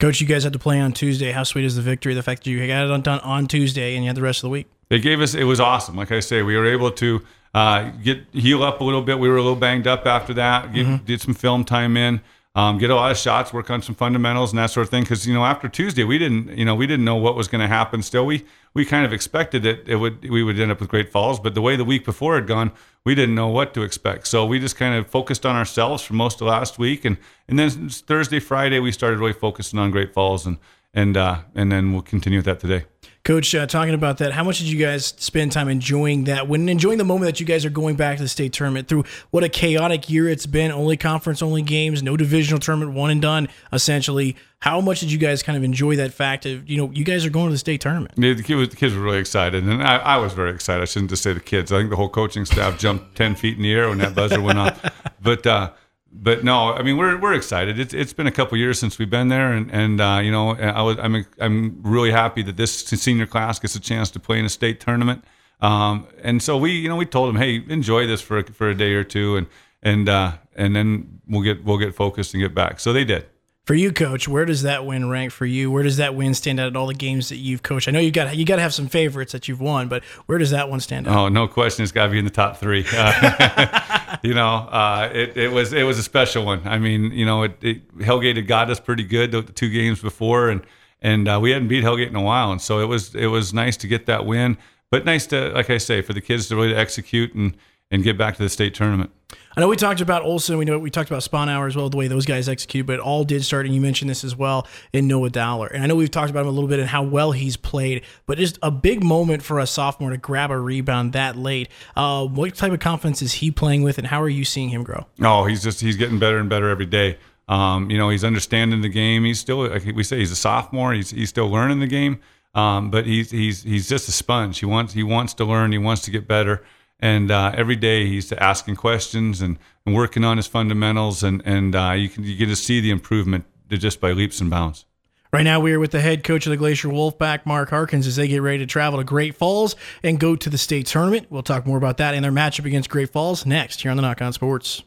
Coach, 0.00 0.20
you 0.20 0.26
guys 0.26 0.42
had 0.42 0.52
to 0.52 0.58
play 0.58 0.80
on 0.80 0.92
Tuesday. 0.92 1.30
How 1.30 1.44
sweet 1.44 1.64
is 1.64 1.76
the 1.76 1.82
victory? 1.82 2.12
The 2.14 2.24
fact 2.24 2.42
that 2.44 2.50
you 2.50 2.66
got 2.66 2.84
it 2.84 3.02
done 3.04 3.20
on 3.20 3.46
Tuesday 3.46 3.94
and 3.94 4.02
you 4.04 4.08
had 4.08 4.16
the 4.16 4.22
rest 4.22 4.38
of 4.38 4.42
the 4.42 4.48
week. 4.50 4.66
They 4.88 4.98
gave 4.98 5.20
us. 5.20 5.34
It 5.34 5.44
was 5.44 5.60
awesome. 5.60 5.96
Like 5.96 6.10
I 6.10 6.20
say, 6.20 6.42
we 6.42 6.56
were 6.56 6.66
able 6.66 6.90
to 6.90 7.22
uh, 7.54 7.90
get 8.02 8.24
heal 8.32 8.62
up 8.62 8.80
a 8.80 8.84
little 8.84 9.02
bit. 9.02 9.18
We 9.18 9.28
were 9.28 9.36
a 9.36 9.42
little 9.42 9.56
banged 9.56 9.86
up 9.86 10.04
after 10.06 10.34
that. 10.34 10.72
Get, 10.74 10.86
mm-hmm. 10.86 11.04
Did 11.04 11.20
some 11.20 11.34
film 11.34 11.64
time 11.64 11.96
in 11.96 12.20
um, 12.54 12.76
get 12.76 12.90
a 12.90 12.94
lot 12.94 13.10
of 13.10 13.16
shots, 13.16 13.52
work 13.52 13.70
on 13.70 13.80
some 13.80 13.94
fundamentals 13.94 14.52
and 14.52 14.58
that 14.58 14.66
sort 14.66 14.84
of 14.84 14.90
thing. 14.90 15.02
Because 15.04 15.26
you 15.26 15.32
know, 15.32 15.44
after 15.44 15.68
Tuesday, 15.68 16.04
we 16.04 16.18
didn't, 16.18 16.56
you 16.56 16.64
know, 16.64 16.74
we 16.74 16.86
didn't 16.86 17.04
know 17.04 17.16
what 17.16 17.34
was 17.34 17.48
going 17.48 17.62
to 17.62 17.68
happen. 17.68 18.02
Still, 18.02 18.26
we 18.26 18.44
we 18.74 18.84
kind 18.84 19.06
of 19.06 19.12
expected 19.12 19.62
that 19.62 19.88
it 19.88 19.96
would 19.96 20.28
we 20.28 20.42
would 20.42 20.60
end 20.60 20.70
up 20.70 20.80
with 20.80 20.88
Great 20.90 21.10
Falls, 21.10 21.40
but 21.40 21.54
the 21.54 21.62
way 21.62 21.76
the 21.76 21.84
week 21.84 22.04
before 22.04 22.34
had 22.34 22.46
gone, 22.46 22.72
we 23.04 23.14
didn't 23.14 23.34
know 23.34 23.48
what 23.48 23.72
to 23.74 23.82
expect. 23.82 24.26
So 24.26 24.44
we 24.44 24.58
just 24.58 24.76
kind 24.76 24.94
of 24.94 25.06
focused 25.06 25.46
on 25.46 25.56
ourselves 25.56 26.02
for 26.02 26.12
most 26.14 26.40
of 26.40 26.46
last 26.46 26.78
week, 26.78 27.04
and 27.04 27.16
and 27.48 27.58
then 27.58 27.88
Thursday, 27.88 28.38
Friday, 28.38 28.80
we 28.80 28.92
started 28.92 29.18
really 29.18 29.32
focusing 29.32 29.78
on 29.78 29.90
Great 29.90 30.12
Falls, 30.12 30.46
and 30.46 30.58
and 30.92 31.16
uh, 31.16 31.40
and 31.54 31.72
then 31.72 31.92
we'll 31.92 32.02
continue 32.02 32.38
with 32.38 32.46
that 32.46 32.60
today. 32.60 32.84
Coach, 33.24 33.54
uh, 33.54 33.68
talking 33.68 33.94
about 33.94 34.18
that, 34.18 34.32
how 34.32 34.42
much 34.42 34.58
did 34.58 34.66
you 34.66 34.84
guys 34.84 35.14
spend 35.16 35.52
time 35.52 35.68
enjoying 35.68 36.24
that? 36.24 36.48
When 36.48 36.68
enjoying 36.68 36.98
the 36.98 37.04
moment 37.04 37.26
that 37.26 37.38
you 37.38 37.46
guys 37.46 37.64
are 37.64 37.70
going 37.70 37.94
back 37.94 38.16
to 38.16 38.22
the 38.24 38.28
state 38.28 38.52
tournament 38.52 38.88
through 38.88 39.04
what 39.30 39.44
a 39.44 39.48
chaotic 39.48 40.10
year 40.10 40.28
it's 40.28 40.44
been, 40.44 40.72
only 40.72 40.96
conference, 40.96 41.40
only 41.40 41.62
games, 41.62 42.02
no 42.02 42.16
divisional 42.16 42.58
tournament, 42.58 42.96
one 42.96 43.10
and 43.10 43.22
done, 43.22 43.48
essentially. 43.72 44.34
How 44.58 44.80
much 44.80 44.98
did 44.98 45.12
you 45.12 45.18
guys 45.18 45.40
kind 45.40 45.56
of 45.56 45.62
enjoy 45.62 45.94
that 45.96 46.12
fact 46.12 46.46
of 46.46 46.68
you 46.68 46.76
know 46.76 46.90
you 46.90 47.04
guys 47.04 47.24
are 47.24 47.30
going 47.30 47.46
to 47.46 47.52
the 47.52 47.58
state 47.58 47.80
tournament? 47.80 48.14
Yeah, 48.16 48.34
the, 48.34 48.42
kids, 48.42 48.70
the 48.70 48.76
kids 48.76 48.92
were 48.92 49.02
really 49.02 49.18
excited, 49.18 49.62
and 49.62 49.82
I, 49.84 49.98
I, 49.98 50.16
was 50.16 50.32
very 50.32 50.50
excited. 50.50 50.82
I 50.82 50.86
shouldn't 50.86 51.10
just 51.10 51.22
say 51.22 51.32
the 51.32 51.40
kids. 51.40 51.70
I 51.70 51.78
think 51.78 51.90
the 51.90 51.96
whole 51.96 52.08
coaching 52.08 52.44
staff 52.44 52.76
jumped 52.76 53.14
ten 53.14 53.36
feet 53.36 53.56
in 53.56 53.62
the 53.62 53.72
air 53.72 53.88
when 53.88 53.98
that 53.98 54.16
buzzer 54.16 54.40
went 54.40 54.58
off. 54.58 54.80
But 55.22 55.46
uh, 55.46 55.70
but 56.12 56.44
no, 56.44 56.72
I 56.72 56.82
mean 56.82 56.96
we're 56.96 57.18
we're 57.18 57.34
excited. 57.34 57.78
It's 57.78 57.94
it's 57.94 58.12
been 58.12 58.26
a 58.26 58.32
couple 58.32 58.56
years 58.58 58.78
since 58.78 58.98
we've 58.98 59.10
been 59.10 59.28
there, 59.28 59.52
and 59.52 59.70
and 59.70 60.00
uh, 60.00 60.20
you 60.22 60.30
know 60.30 60.54
I 60.54 60.82
was 60.82 60.98
I'm 60.98 61.24
I'm 61.40 61.80
really 61.82 62.10
happy 62.10 62.42
that 62.42 62.56
this 62.56 62.74
senior 62.74 63.26
class 63.26 63.58
gets 63.58 63.74
a 63.74 63.80
chance 63.80 64.10
to 64.12 64.20
play 64.20 64.38
in 64.38 64.44
a 64.44 64.50
state 64.50 64.80
tournament. 64.80 65.24
Um, 65.60 66.08
and 66.22 66.42
so 66.42 66.56
we 66.58 66.72
you 66.72 66.88
know 66.88 66.96
we 66.96 67.06
told 67.06 67.28
them, 67.28 67.36
hey, 67.36 67.64
enjoy 67.68 68.06
this 68.06 68.20
for 68.20 68.42
for 68.44 68.68
a 68.68 68.74
day 68.74 68.92
or 68.92 69.04
two, 69.04 69.36
and 69.36 69.46
and 69.82 70.08
uh, 70.08 70.32
and 70.54 70.76
then 70.76 71.20
we'll 71.26 71.42
get 71.42 71.64
we'll 71.64 71.78
get 71.78 71.94
focused 71.94 72.34
and 72.34 72.42
get 72.42 72.54
back. 72.54 72.80
So 72.80 72.92
they 72.92 73.04
did. 73.04 73.26
For 73.64 73.74
you, 73.74 73.92
coach, 73.92 74.26
where 74.26 74.44
does 74.44 74.62
that 74.62 74.84
win 74.84 75.08
rank 75.08 75.30
for 75.30 75.46
you? 75.46 75.70
Where 75.70 75.84
does 75.84 75.98
that 75.98 76.16
win 76.16 76.34
stand 76.34 76.58
out 76.58 76.66
at 76.66 76.76
all 76.76 76.88
the 76.88 76.94
games 76.94 77.28
that 77.28 77.36
you've 77.36 77.62
coached? 77.62 77.86
I 77.86 77.92
know 77.92 78.00
you 78.00 78.10
got 78.10 78.36
you 78.36 78.44
got 78.44 78.56
to 78.56 78.62
have 78.62 78.74
some 78.74 78.88
favorites 78.88 79.30
that 79.32 79.46
you've 79.46 79.60
won, 79.60 79.88
but 79.88 80.02
where 80.26 80.36
does 80.38 80.50
that 80.50 80.68
one 80.68 80.80
stand 80.80 81.06
out? 81.06 81.16
Oh, 81.16 81.28
no 81.28 81.46
question, 81.46 81.84
it's 81.84 81.92
got 81.92 82.06
to 82.06 82.12
be 82.12 82.18
in 82.18 82.24
the 82.24 82.30
top 82.30 82.56
three. 82.56 82.84
Uh, 82.92 83.98
you 84.22 84.34
know, 84.34 84.54
uh, 84.54 85.10
it, 85.12 85.36
it 85.36 85.52
was 85.52 85.72
it 85.72 85.84
was 85.84 85.98
a 85.98 86.02
special 86.02 86.44
one. 86.44 86.62
I 86.66 86.78
mean, 86.78 87.12
you 87.12 87.24
know, 87.24 87.44
it, 87.44 87.56
it, 87.62 87.98
Hellgate 87.98 88.36
had 88.36 88.46
got 88.46 88.70
us 88.70 88.80
pretty 88.80 89.04
good 89.04 89.32
the, 89.32 89.42
the 89.42 89.52
two 89.52 89.70
games 89.70 90.00
before, 90.00 90.48
and 90.48 90.62
and 91.00 91.28
uh, 91.28 91.38
we 91.40 91.50
hadn't 91.50 91.68
beat 91.68 91.84
Hellgate 91.84 92.08
in 92.08 92.16
a 92.16 92.22
while, 92.22 92.52
and 92.52 92.60
so 92.60 92.80
it 92.80 92.86
was 92.86 93.14
it 93.14 93.26
was 93.26 93.52
nice 93.52 93.76
to 93.78 93.86
get 93.86 94.06
that 94.06 94.26
win, 94.26 94.56
but 94.90 95.04
nice 95.04 95.26
to, 95.28 95.50
like 95.50 95.70
I 95.70 95.78
say, 95.78 96.02
for 96.02 96.12
the 96.12 96.20
kids 96.20 96.48
to 96.48 96.56
really 96.56 96.74
execute 96.74 97.34
and 97.34 97.56
and 97.90 98.02
get 98.02 98.16
back 98.16 98.36
to 98.36 98.42
the 98.42 98.48
state 98.48 98.74
tournament. 98.74 99.10
I 99.54 99.60
know 99.60 99.68
we 99.68 99.76
talked 99.76 100.00
about 100.00 100.22
Olson. 100.22 100.56
We 100.56 100.64
know 100.64 100.78
we 100.78 100.90
talked 100.90 101.10
about 101.10 101.22
Sponhour 101.22 101.66
as 101.66 101.76
well, 101.76 101.90
the 101.90 101.96
way 101.96 102.08
those 102.08 102.24
guys 102.24 102.48
execute, 102.48 102.86
but 102.86 103.00
all 103.00 103.22
did 103.22 103.44
start, 103.44 103.66
and 103.66 103.74
you 103.74 103.80
mentioned 103.80 104.10
this 104.10 104.24
as 104.24 104.34
well 104.34 104.66
in 104.94 105.06
Noah 105.06 105.28
Dowler. 105.28 105.66
And 105.66 105.82
I 105.82 105.86
know 105.86 105.94
we've 105.94 106.10
talked 106.10 106.30
about 106.30 106.42
him 106.42 106.48
a 106.48 106.52
little 106.52 106.68
bit 106.68 106.78
and 106.78 106.88
how 106.88 107.02
well 107.02 107.32
he's 107.32 107.58
played, 107.58 108.02
but 108.26 108.38
just 108.38 108.58
a 108.62 108.70
big 108.70 109.04
moment 109.04 109.42
for 109.42 109.58
a 109.58 109.66
sophomore 109.66 110.10
to 110.10 110.16
grab 110.16 110.50
a 110.50 110.58
rebound 110.58 111.12
that 111.12 111.36
late. 111.36 111.68
Uh, 111.94 112.24
what 112.26 112.54
type 112.54 112.72
of 112.72 112.80
confidence 112.80 113.20
is 113.20 113.34
he 113.34 113.50
playing 113.50 113.82
with, 113.82 113.98
and 113.98 114.06
how 114.06 114.22
are 114.22 114.28
you 114.28 114.44
seeing 114.44 114.70
him 114.70 114.84
grow? 114.84 115.06
Oh, 115.20 115.44
he's 115.44 115.62
just 115.62 115.80
he's 115.82 115.96
getting 115.96 116.18
better 116.18 116.38
and 116.38 116.48
better 116.48 116.70
every 116.70 116.86
day. 116.86 117.18
Um, 117.48 117.90
you 117.90 117.98
know, 117.98 118.08
he's 118.08 118.24
understanding 118.24 118.80
the 118.80 118.88
game. 118.88 119.24
He's 119.24 119.38
still, 119.38 119.68
like 119.68 119.84
we 119.84 120.04
say, 120.04 120.18
he's 120.18 120.30
a 120.30 120.36
sophomore. 120.36 120.94
He's 120.94 121.10
he's 121.10 121.28
still 121.28 121.50
learning 121.50 121.80
the 121.80 121.86
game, 121.86 122.20
um, 122.54 122.90
but 122.90 123.04
he's 123.04 123.30
he's 123.30 123.62
he's 123.64 123.86
just 123.86 124.08
a 124.08 124.12
sponge. 124.12 124.60
He 124.60 124.66
wants 124.66 124.94
he 124.94 125.02
wants 125.02 125.34
to 125.34 125.44
learn. 125.44 125.72
He 125.72 125.78
wants 125.78 126.02
to 126.02 126.10
get 126.10 126.26
better 126.26 126.64
and 127.02 127.32
uh, 127.32 127.52
every 127.54 127.76
day 127.76 128.06
he's 128.06 128.32
asking 128.32 128.76
questions 128.76 129.42
and, 129.42 129.58
and, 129.84 129.94
working 129.94 130.24
on 130.24 130.38
his 130.38 130.46
fundamentals, 130.46 131.22
and 131.22 131.42
and 131.44 131.74
uh, 131.74 131.90
you 131.90 132.08
can 132.08 132.22
you 132.24 132.36
get 132.36 132.46
to 132.46 132.56
see 132.56 132.80
the 132.80 132.90
improvement 132.90 133.44
just 133.68 134.00
by 134.00 134.12
leaps 134.12 134.40
and 134.40 134.48
bounds. 134.48 134.86
Right 135.32 135.42
now, 135.42 135.60
we 135.60 135.72
are 135.72 135.80
with 135.80 135.92
the 135.92 136.00
head 136.00 136.24
coach 136.24 136.46
of 136.46 136.50
the 136.50 136.58
Glacier 136.58 136.88
Wolfpack, 136.88 137.46
Mark 137.46 137.70
Harkins, 137.70 138.06
as 138.06 138.16
they 138.16 138.28
get 138.28 138.42
ready 138.42 138.58
to 138.58 138.66
travel 138.66 138.98
to 138.98 139.04
Great 139.04 139.34
Falls 139.34 139.76
and 140.02 140.20
go 140.20 140.36
to 140.36 140.50
the 140.50 140.58
state 140.58 140.86
tournament. 140.86 141.26
We'll 141.30 141.42
talk 141.42 141.66
more 141.66 141.78
about 141.78 141.96
that 141.96 142.14
and 142.14 142.22
their 142.22 142.30
matchup 142.30 142.66
against 142.66 142.90
Great 142.90 143.10
Falls 143.10 143.46
next 143.46 143.80
here 143.80 143.90
on 143.90 143.96
the 143.96 144.02
Nach 144.02 144.20
On 144.20 144.32
Sports. 144.32 144.82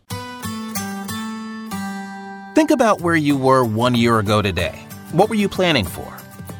Think 2.54 2.70
about 2.72 3.02
where 3.02 3.16
you 3.16 3.36
were 3.36 3.66
one 3.66 3.96
year 3.96 4.20
ago 4.20 4.42
today. 4.42 4.88
What 5.12 5.30
were 5.30 5.36
you 5.36 5.50
planning 5.50 5.86
for? 5.86 6.06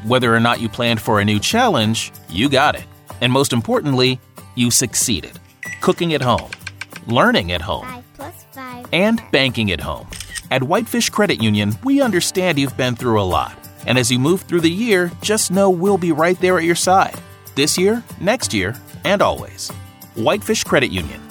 Whether 0.04 0.34
or 0.34 0.40
not 0.40 0.60
you 0.60 0.68
planned 0.68 1.00
for 1.00 1.20
a 1.20 1.24
new 1.24 1.38
challenge, 1.38 2.12
you 2.28 2.48
got 2.48 2.74
it. 2.74 2.84
And 3.20 3.32
most 3.32 3.52
importantly, 3.52 4.20
you 4.56 4.72
succeeded 4.72 5.38
cooking 5.86 6.14
at 6.14 6.20
home, 6.20 6.50
learning 7.06 7.52
at 7.52 7.62
home, 7.62 8.02
and 8.92 9.22
banking 9.30 9.70
at 9.70 9.78
home. 9.78 10.08
At 10.50 10.64
Whitefish 10.64 11.10
Credit 11.10 11.40
Union, 11.40 11.74
we 11.84 12.00
understand 12.00 12.58
you've 12.58 12.76
been 12.76 12.96
through 12.96 13.20
a 13.20 13.30
lot. 13.38 13.56
And 13.86 13.96
as 13.96 14.10
you 14.10 14.18
move 14.18 14.40
through 14.42 14.62
the 14.62 14.68
year, 14.68 15.12
just 15.22 15.52
know 15.52 15.70
we'll 15.70 15.96
be 15.96 16.10
right 16.10 16.40
there 16.40 16.58
at 16.58 16.64
your 16.64 16.74
side. 16.74 17.14
This 17.54 17.78
year, 17.78 18.02
next 18.20 18.52
year, 18.52 18.74
and 19.04 19.22
always. 19.22 19.70
Whitefish 20.16 20.64
Credit 20.64 20.90
Union 20.90 21.22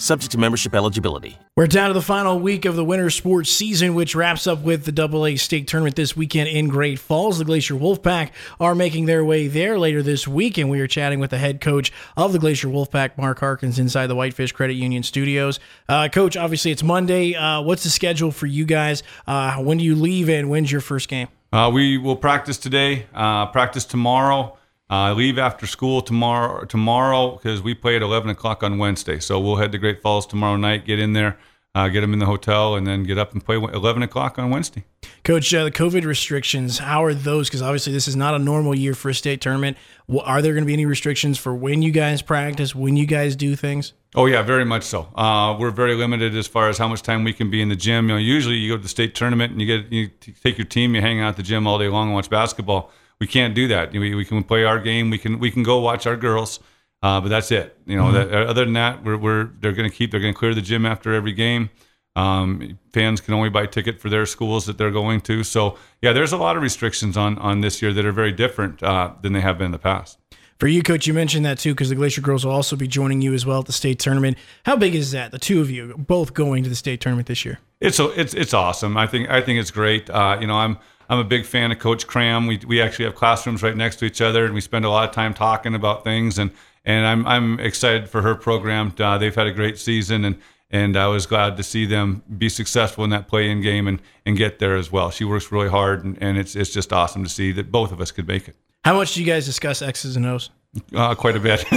subject 0.00 0.32
to 0.32 0.38
membership 0.38 0.74
eligibility. 0.74 1.38
We're 1.56 1.66
down 1.66 1.88
to 1.88 1.94
the 1.94 2.02
final 2.02 2.38
week 2.40 2.64
of 2.64 2.74
the 2.74 2.84
winter 2.84 3.10
sports 3.10 3.50
season, 3.50 3.94
which 3.94 4.14
wraps 4.14 4.46
up 4.46 4.62
with 4.62 4.84
the 4.84 4.92
Double 4.92 5.26
A 5.26 5.36
State 5.36 5.68
Tournament 5.68 5.96
this 5.96 6.16
weekend 6.16 6.48
in 6.48 6.68
Great 6.68 6.98
Falls. 6.98 7.38
The 7.38 7.44
Glacier 7.44 7.74
Wolfpack 7.74 8.30
are 8.58 8.74
making 8.74 9.06
their 9.06 9.24
way 9.24 9.46
there 9.46 9.78
later 9.78 10.02
this 10.02 10.26
week, 10.26 10.56
and 10.58 10.70
we 10.70 10.80
are 10.80 10.86
chatting 10.86 11.20
with 11.20 11.30
the 11.30 11.38
head 11.38 11.60
coach 11.60 11.92
of 12.16 12.32
the 12.32 12.38
Glacier 12.38 12.68
Wolfpack, 12.68 13.18
Mark 13.18 13.40
Harkins, 13.40 13.78
inside 13.78 14.06
the 14.06 14.16
Whitefish 14.16 14.52
Credit 14.52 14.74
Union 14.74 15.02
studios. 15.02 15.60
Uh, 15.88 16.08
coach, 16.08 16.36
obviously 16.36 16.70
it's 16.70 16.82
Monday. 16.82 17.34
Uh, 17.34 17.60
what's 17.60 17.82
the 17.82 17.90
schedule 17.90 18.30
for 18.30 18.46
you 18.46 18.64
guys? 18.64 19.02
Uh, 19.26 19.56
when 19.56 19.78
do 19.78 19.84
you 19.84 19.94
leave, 19.94 20.28
and 20.28 20.48
when's 20.48 20.72
your 20.72 20.80
first 20.80 21.08
game? 21.08 21.28
Uh, 21.52 21.68
we 21.72 21.98
will 21.98 22.16
practice 22.16 22.56
today, 22.58 23.06
uh, 23.12 23.46
practice 23.46 23.84
tomorrow. 23.84 24.56
I 24.90 25.10
uh, 25.10 25.14
leave 25.14 25.38
after 25.38 25.68
school 25.68 26.02
tomorrow 26.02 26.64
tomorrow 26.64 27.36
because 27.36 27.62
we 27.62 27.74
play 27.74 27.94
at 27.94 28.02
11 28.02 28.28
o'clock 28.28 28.64
on 28.64 28.76
Wednesday. 28.76 29.20
So 29.20 29.38
we'll 29.38 29.54
head 29.54 29.70
to 29.70 29.78
Great 29.78 30.02
Falls 30.02 30.26
tomorrow 30.26 30.56
night, 30.56 30.84
get 30.84 30.98
in 30.98 31.12
there, 31.12 31.38
uh, 31.76 31.86
get 31.86 32.00
them 32.00 32.12
in 32.12 32.18
the 32.18 32.26
hotel, 32.26 32.74
and 32.74 32.84
then 32.84 33.04
get 33.04 33.16
up 33.16 33.32
and 33.32 33.44
play 33.44 33.54
11 33.54 34.02
o'clock 34.02 34.36
on 34.36 34.50
Wednesday. 34.50 34.82
Coach, 35.22 35.54
uh, 35.54 35.62
the 35.62 35.70
COVID 35.70 36.04
restrictions, 36.04 36.78
how 36.78 37.04
are 37.04 37.14
those? 37.14 37.48
Because 37.48 37.62
obviously 37.62 37.92
this 37.92 38.08
is 38.08 38.16
not 38.16 38.34
a 38.34 38.38
normal 38.40 38.74
year 38.74 38.94
for 38.94 39.10
a 39.10 39.14
state 39.14 39.40
tournament. 39.40 39.76
Are 40.24 40.42
there 40.42 40.54
going 40.54 40.64
to 40.64 40.66
be 40.66 40.72
any 40.72 40.86
restrictions 40.86 41.38
for 41.38 41.54
when 41.54 41.82
you 41.82 41.92
guys 41.92 42.20
practice, 42.20 42.74
when 42.74 42.96
you 42.96 43.06
guys 43.06 43.36
do 43.36 43.54
things? 43.54 43.92
Oh 44.16 44.26
yeah, 44.26 44.42
very 44.42 44.64
much 44.64 44.82
so. 44.82 45.02
Uh, 45.14 45.56
we're 45.56 45.70
very 45.70 45.94
limited 45.94 46.34
as 46.34 46.48
far 46.48 46.68
as 46.68 46.78
how 46.78 46.88
much 46.88 47.02
time 47.02 47.22
we 47.22 47.32
can 47.32 47.48
be 47.48 47.62
in 47.62 47.68
the 47.68 47.76
gym. 47.76 48.08
You 48.08 48.16
know, 48.16 48.18
usually 48.18 48.56
you 48.56 48.70
go 48.70 48.76
to 48.76 48.82
the 48.82 48.88
state 48.88 49.14
tournament 49.14 49.52
and 49.52 49.60
you 49.60 49.66
get 49.68 49.92
you 49.92 50.08
take 50.42 50.58
your 50.58 50.66
team, 50.66 50.96
you 50.96 51.00
hang 51.00 51.20
out 51.20 51.28
at 51.28 51.36
the 51.36 51.44
gym 51.44 51.68
all 51.68 51.78
day 51.78 51.86
long 51.86 52.08
and 52.08 52.14
watch 52.16 52.28
basketball 52.28 52.90
we 53.20 53.26
can't 53.26 53.54
do 53.54 53.68
that. 53.68 53.92
We, 53.92 54.14
we 54.14 54.24
can 54.24 54.42
play 54.42 54.64
our 54.64 54.78
game. 54.78 55.10
We 55.10 55.18
can 55.18 55.38
we 55.38 55.50
can 55.50 55.62
go 55.62 55.80
watch 55.80 56.06
our 56.06 56.16
girls, 56.16 56.58
uh, 57.02 57.20
but 57.20 57.28
that's 57.28 57.52
it. 57.52 57.76
You 57.86 57.96
know, 57.96 58.04
mm-hmm. 58.04 58.30
that, 58.30 58.46
other 58.48 58.64
than 58.64 58.74
that, 58.74 59.04
we're, 59.04 59.16
we're 59.16 59.44
they're 59.60 59.72
going 59.72 59.88
to 59.88 59.94
keep 59.94 60.10
they're 60.10 60.20
going 60.20 60.34
to 60.34 60.38
clear 60.38 60.54
the 60.54 60.62
gym 60.62 60.86
after 60.86 61.12
every 61.12 61.32
game. 61.32 61.70
Um, 62.16 62.78
fans 62.92 63.20
can 63.20 63.34
only 63.34 63.50
buy 63.50 63.66
ticket 63.66 64.00
for 64.00 64.08
their 64.08 64.26
schools 64.26 64.66
that 64.66 64.78
they're 64.78 64.90
going 64.90 65.20
to. 65.22 65.44
So 65.44 65.78
yeah, 66.02 66.12
there's 66.12 66.32
a 66.32 66.36
lot 66.36 66.56
of 66.56 66.62
restrictions 66.62 67.16
on 67.16 67.38
on 67.38 67.60
this 67.60 67.82
year 67.82 67.92
that 67.92 68.04
are 68.04 68.12
very 68.12 68.32
different 68.32 68.82
uh, 68.82 69.12
than 69.22 69.32
they 69.32 69.40
have 69.40 69.58
been 69.58 69.66
in 69.66 69.72
the 69.72 69.78
past. 69.78 70.18
For 70.58 70.66
you, 70.66 70.82
coach, 70.82 71.06
you 71.06 71.14
mentioned 71.14 71.46
that 71.46 71.58
too 71.58 71.72
because 71.72 71.88
the 71.88 71.94
Glacier 71.94 72.20
girls 72.20 72.44
will 72.44 72.52
also 72.52 72.76
be 72.76 72.86
joining 72.86 73.22
you 73.22 73.32
as 73.32 73.46
well 73.46 73.60
at 73.60 73.66
the 73.66 73.72
state 73.72 73.98
tournament. 73.98 74.36
How 74.66 74.76
big 74.76 74.94
is 74.94 75.10
that? 75.12 75.30
The 75.30 75.38
two 75.38 75.62
of 75.62 75.70
you 75.70 75.94
both 75.96 76.34
going 76.34 76.64
to 76.64 76.68
the 76.68 76.76
state 76.76 77.00
tournament 77.00 77.28
this 77.28 77.44
year. 77.46 77.60
It's 77.80 77.98
it's 77.98 78.34
it's 78.34 78.52
awesome. 78.52 78.96
I 78.96 79.06
think 79.06 79.30
I 79.30 79.40
think 79.40 79.58
it's 79.58 79.70
great. 79.70 80.10
Uh, 80.10 80.36
you 80.38 80.46
know, 80.46 80.56
I'm 80.56 80.78
I'm 81.10 81.18
a 81.18 81.24
big 81.24 81.44
fan 81.44 81.72
of 81.72 81.80
Coach 81.80 82.06
Cram. 82.06 82.46
We, 82.46 82.60
we 82.66 82.80
actually 82.80 83.04
have 83.06 83.16
classrooms 83.16 83.64
right 83.64 83.76
next 83.76 83.96
to 83.96 84.04
each 84.04 84.20
other, 84.20 84.44
and 84.44 84.54
we 84.54 84.60
spend 84.60 84.84
a 84.84 84.90
lot 84.90 85.08
of 85.08 85.14
time 85.14 85.34
talking 85.34 85.74
about 85.74 86.04
things. 86.04 86.38
And 86.38 86.52
and 86.84 87.04
I'm 87.04 87.26
I'm 87.26 87.58
excited 87.60 88.08
for 88.08 88.22
her 88.22 88.36
program. 88.36 88.94
Uh, 88.98 89.18
they've 89.18 89.34
had 89.34 89.48
a 89.48 89.52
great 89.52 89.76
season, 89.78 90.24
and 90.24 90.38
and 90.70 90.96
I 90.96 91.08
was 91.08 91.26
glad 91.26 91.56
to 91.56 91.64
see 91.64 91.84
them 91.84 92.22
be 92.38 92.48
successful 92.48 93.02
in 93.02 93.10
that 93.10 93.26
play-in 93.26 93.60
game 93.60 93.88
and 93.88 94.00
and 94.24 94.36
get 94.36 94.60
there 94.60 94.76
as 94.76 94.92
well. 94.92 95.10
She 95.10 95.24
works 95.24 95.50
really 95.50 95.68
hard, 95.68 96.04
and, 96.04 96.16
and 96.22 96.38
it's 96.38 96.54
it's 96.54 96.70
just 96.70 96.92
awesome 96.92 97.24
to 97.24 97.30
see 97.30 97.50
that 97.52 97.72
both 97.72 97.90
of 97.90 98.00
us 98.00 98.12
could 98.12 98.28
make 98.28 98.46
it. 98.46 98.54
How 98.84 98.94
much 98.94 99.14
do 99.14 99.20
you 99.20 99.26
guys 99.26 99.44
discuss 99.44 99.82
X's 99.82 100.14
and 100.14 100.24
O's? 100.24 100.50
Uh, 100.94 101.16
quite 101.16 101.34
a 101.34 101.40
bit, 101.40 101.64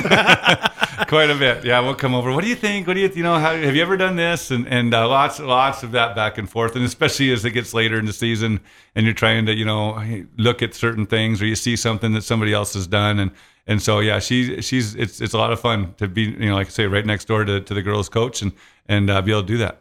quite 1.08 1.30
a 1.30 1.36
bit. 1.36 1.66
Yeah, 1.66 1.80
we'll 1.80 1.96
come 1.96 2.14
over. 2.14 2.32
What 2.32 2.44
do 2.44 2.50
you 2.50 2.56
think? 2.56 2.88
What 2.88 2.94
do 2.94 3.00
you, 3.00 3.10
you 3.14 3.24
know? 3.24 3.40
How, 3.40 3.56
have 3.56 3.76
you 3.76 3.82
ever 3.82 3.98
done 3.98 4.16
this? 4.16 4.52
And 4.52 4.68
and 4.68 4.94
uh, 4.94 5.08
lots, 5.08 5.40
lots 5.40 5.84
of 5.84 5.92
that 5.94 6.16
back 6.16 6.38
and 6.38 6.50
forth. 6.50 6.76
And 6.76 6.86
especially 6.86 7.32
as 7.32 7.46
it 7.46 7.52
gets 7.52 7.74
later 7.74 7.98
in 7.98 8.06
the 8.06 8.14
season, 8.14 8.60
and 8.96 9.06
you're 9.06 9.16
trying 9.16 9.46
to, 9.46 9.54
you 9.54 9.66
know, 9.66 10.02
look 10.38 10.62
at 10.62 10.74
certain 10.74 11.06
things, 11.06 11.42
or 11.42 11.46
you 11.46 11.56
see 11.56 11.76
something 11.76 12.14
that 12.14 12.24
somebody 12.24 12.54
else 12.54 12.74
has 12.74 12.88
done, 12.88 13.20
and 13.20 13.32
and 13.68 13.82
so 13.82 14.00
yeah, 14.00 14.20
she's 14.20 14.66
she's 14.66 14.96
it's 14.96 15.22
it's 15.22 15.34
a 15.34 15.38
lot 15.38 15.54
of 15.54 15.60
fun 15.60 15.94
to 15.96 16.08
be, 16.08 16.24
you 16.24 16.50
know, 16.50 16.56
like 16.56 16.68
I 16.68 16.72
say, 16.72 16.86
right 16.86 17.06
next 17.06 17.26
door 17.26 17.46
to, 17.46 17.62
to 17.62 17.74
the 17.74 17.82
girls' 17.82 18.10
coach, 18.10 18.42
and 18.42 18.52
and 18.88 19.10
uh, 19.10 19.22
be 19.22 19.32
able 19.32 19.42
to 19.42 19.48
do 19.48 19.58
that. 19.60 19.80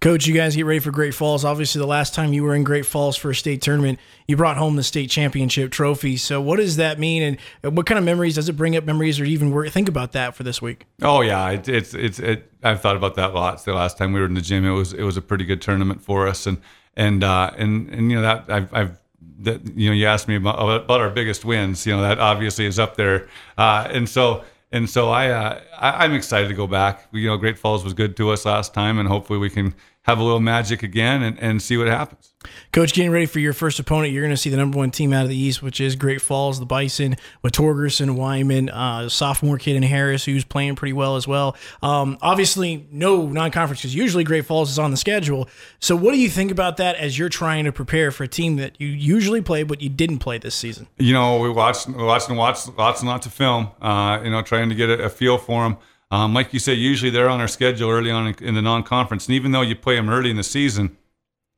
Coach, 0.00 0.26
you 0.26 0.34
guys 0.34 0.54
get 0.54 0.66
ready 0.66 0.80
for 0.80 0.90
Great 0.90 1.14
Falls. 1.14 1.44
Obviously, 1.44 1.78
the 1.78 1.86
last 1.86 2.14
time 2.14 2.32
you 2.32 2.42
were 2.42 2.54
in 2.54 2.64
Great 2.64 2.84
Falls 2.84 3.16
for 3.16 3.30
a 3.30 3.34
state 3.34 3.62
tournament, 3.62 3.98
you 4.28 4.36
brought 4.36 4.56
home 4.56 4.76
the 4.76 4.82
state 4.82 5.10
championship 5.10 5.70
trophy. 5.70 6.16
So, 6.16 6.40
what 6.40 6.56
does 6.56 6.76
that 6.76 6.98
mean, 6.98 7.38
and 7.62 7.74
what 7.74 7.86
kind 7.86 7.98
of 7.98 8.04
memories 8.04 8.34
does 8.34 8.48
it 8.48 8.54
bring 8.54 8.76
up? 8.76 8.84
Memories, 8.84 9.18
or 9.18 9.24
even 9.24 9.70
think 9.70 9.88
about 9.88 10.12
that 10.12 10.34
for 10.34 10.42
this 10.42 10.60
week? 10.60 10.86
Oh 11.02 11.22
yeah, 11.22 11.50
it, 11.50 11.68
it's 11.68 11.94
it's 11.94 12.18
it, 12.18 12.50
I've 12.62 12.80
thought 12.80 12.96
about 12.96 13.14
that 13.16 13.30
a 13.30 13.34
lot. 13.34 13.64
The 13.64 13.72
last 13.72 13.96
time 13.96 14.12
we 14.12 14.20
were 14.20 14.26
in 14.26 14.34
the 14.34 14.40
gym, 14.40 14.64
it 14.64 14.72
was 14.72 14.92
it 14.92 15.02
was 15.02 15.16
a 15.16 15.22
pretty 15.22 15.44
good 15.44 15.62
tournament 15.62 16.02
for 16.02 16.28
us, 16.28 16.46
and 16.46 16.60
and 16.96 17.24
uh, 17.24 17.50
and 17.56 17.88
and 17.88 18.10
you 18.10 18.16
know 18.16 18.22
that 18.22 18.44
I've, 18.48 18.74
I've 18.74 19.00
that 19.40 19.76
you 19.76 19.88
know 19.88 19.94
you 19.94 20.06
asked 20.06 20.28
me 20.28 20.36
about, 20.36 20.84
about 20.84 21.00
our 21.00 21.10
biggest 21.10 21.44
wins. 21.44 21.86
You 21.86 21.96
know 21.96 22.02
that 22.02 22.18
obviously 22.18 22.66
is 22.66 22.78
up 22.78 22.96
there, 22.96 23.28
uh, 23.58 23.88
and 23.90 24.08
so 24.08 24.44
and 24.74 24.90
so 24.90 25.08
I, 25.10 25.30
uh, 25.30 25.60
I 25.78 26.04
am 26.04 26.14
excited 26.14 26.48
to 26.48 26.54
go 26.54 26.66
back. 26.66 27.06
You 27.12 27.28
know, 27.28 27.36
Great 27.36 27.56
Falls 27.56 27.84
was 27.84 27.94
good 27.94 28.16
to 28.16 28.30
us 28.30 28.44
last 28.44 28.74
time, 28.74 28.98
and 28.98 29.08
hopefully 29.08 29.38
we 29.38 29.48
can 29.48 29.72
have 30.04 30.18
a 30.18 30.22
little 30.22 30.40
magic 30.40 30.82
again 30.82 31.22
and, 31.22 31.38
and 31.38 31.62
see 31.62 31.76
what 31.76 31.86
happens. 31.86 32.34
Coach, 32.72 32.92
getting 32.92 33.10
ready 33.10 33.24
for 33.24 33.38
your 33.38 33.54
first 33.54 33.78
opponent, 33.78 34.12
you're 34.12 34.22
going 34.22 34.34
to 34.34 34.36
see 34.36 34.50
the 34.50 34.56
number 34.58 34.76
one 34.76 34.90
team 34.90 35.14
out 35.14 35.22
of 35.22 35.30
the 35.30 35.36
East, 35.36 35.62
which 35.62 35.80
is 35.80 35.96
Great 35.96 36.20
Falls, 36.20 36.58
the 36.58 36.66
Bison, 36.66 37.16
with 37.40 37.54
Torgerson, 37.54 38.14
Wyman, 38.14 38.68
uh, 38.68 39.08
sophomore 39.08 39.56
kid 39.56 39.76
in 39.76 39.82
Harris, 39.82 40.26
who's 40.26 40.44
playing 40.44 40.76
pretty 40.76 40.92
well 40.92 41.16
as 41.16 41.26
well. 41.26 41.56
Um, 41.82 42.18
obviously, 42.20 42.86
no 42.92 43.26
non 43.26 43.50
conference 43.50 43.80
because 43.80 43.94
usually 43.94 44.24
Great 44.24 44.44
Falls 44.44 44.70
is 44.70 44.78
on 44.78 44.90
the 44.90 44.98
schedule. 44.98 45.48
So, 45.80 45.96
what 45.96 46.12
do 46.12 46.18
you 46.18 46.28
think 46.28 46.50
about 46.50 46.76
that 46.76 46.96
as 46.96 47.18
you're 47.18 47.30
trying 47.30 47.64
to 47.64 47.72
prepare 47.72 48.10
for 48.10 48.24
a 48.24 48.28
team 48.28 48.56
that 48.56 48.78
you 48.78 48.88
usually 48.88 49.40
play 49.40 49.62
but 49.62 49.80
you 49.80 49.88
didn't 49.88 50.18
play 50.18 50.36
this 50.36 50.54
season? 50.54 50.86
You 50.98 51.14
know, 51.14 51.38
we 51.38 51.48
watched, 51.48 51.88
watched 51.88 52.28
and 52.28 52.36
watched 52.36 52.68
lots 52.76 53.00
and 53.00 53.08
lots 53.08 53.24
of 53.24 53.32
film, 53.32 53.70
uh, 53.80 54.20
you 54.22 54.30
know, 54.30 54.42
trying 54.42 54.68
to 54.68 54.74
get 54.74 54.90
a, 54.90 55.04
a 55.04 55.08
feel 55.08 55.38
for 55.38 55.62
them. 55.62 55.78
Um, 56.14 56.32
like 56.32 56.52
you 56.52 56.60
said, 56.60 56.78
usually 56.78 57.10
they're 57.10 57.28
on 57.28 57.40
our 57.40 57.48
schedule 57.48 57.90
early 57.90 58.10
on 58.10 58.34
in 58.40 58.54
the 58.54 58.62
non-conference, 58.62 59.26
and 59.26 59.34
even 59.34 59.50
though 59.50 59.62
you 59.62 59.74
play 59.74 59.96
them 59.96 60.08
early 60.08 60.30
in 60.30 60.36
the 60.36 60.44
season, 60.44 60.96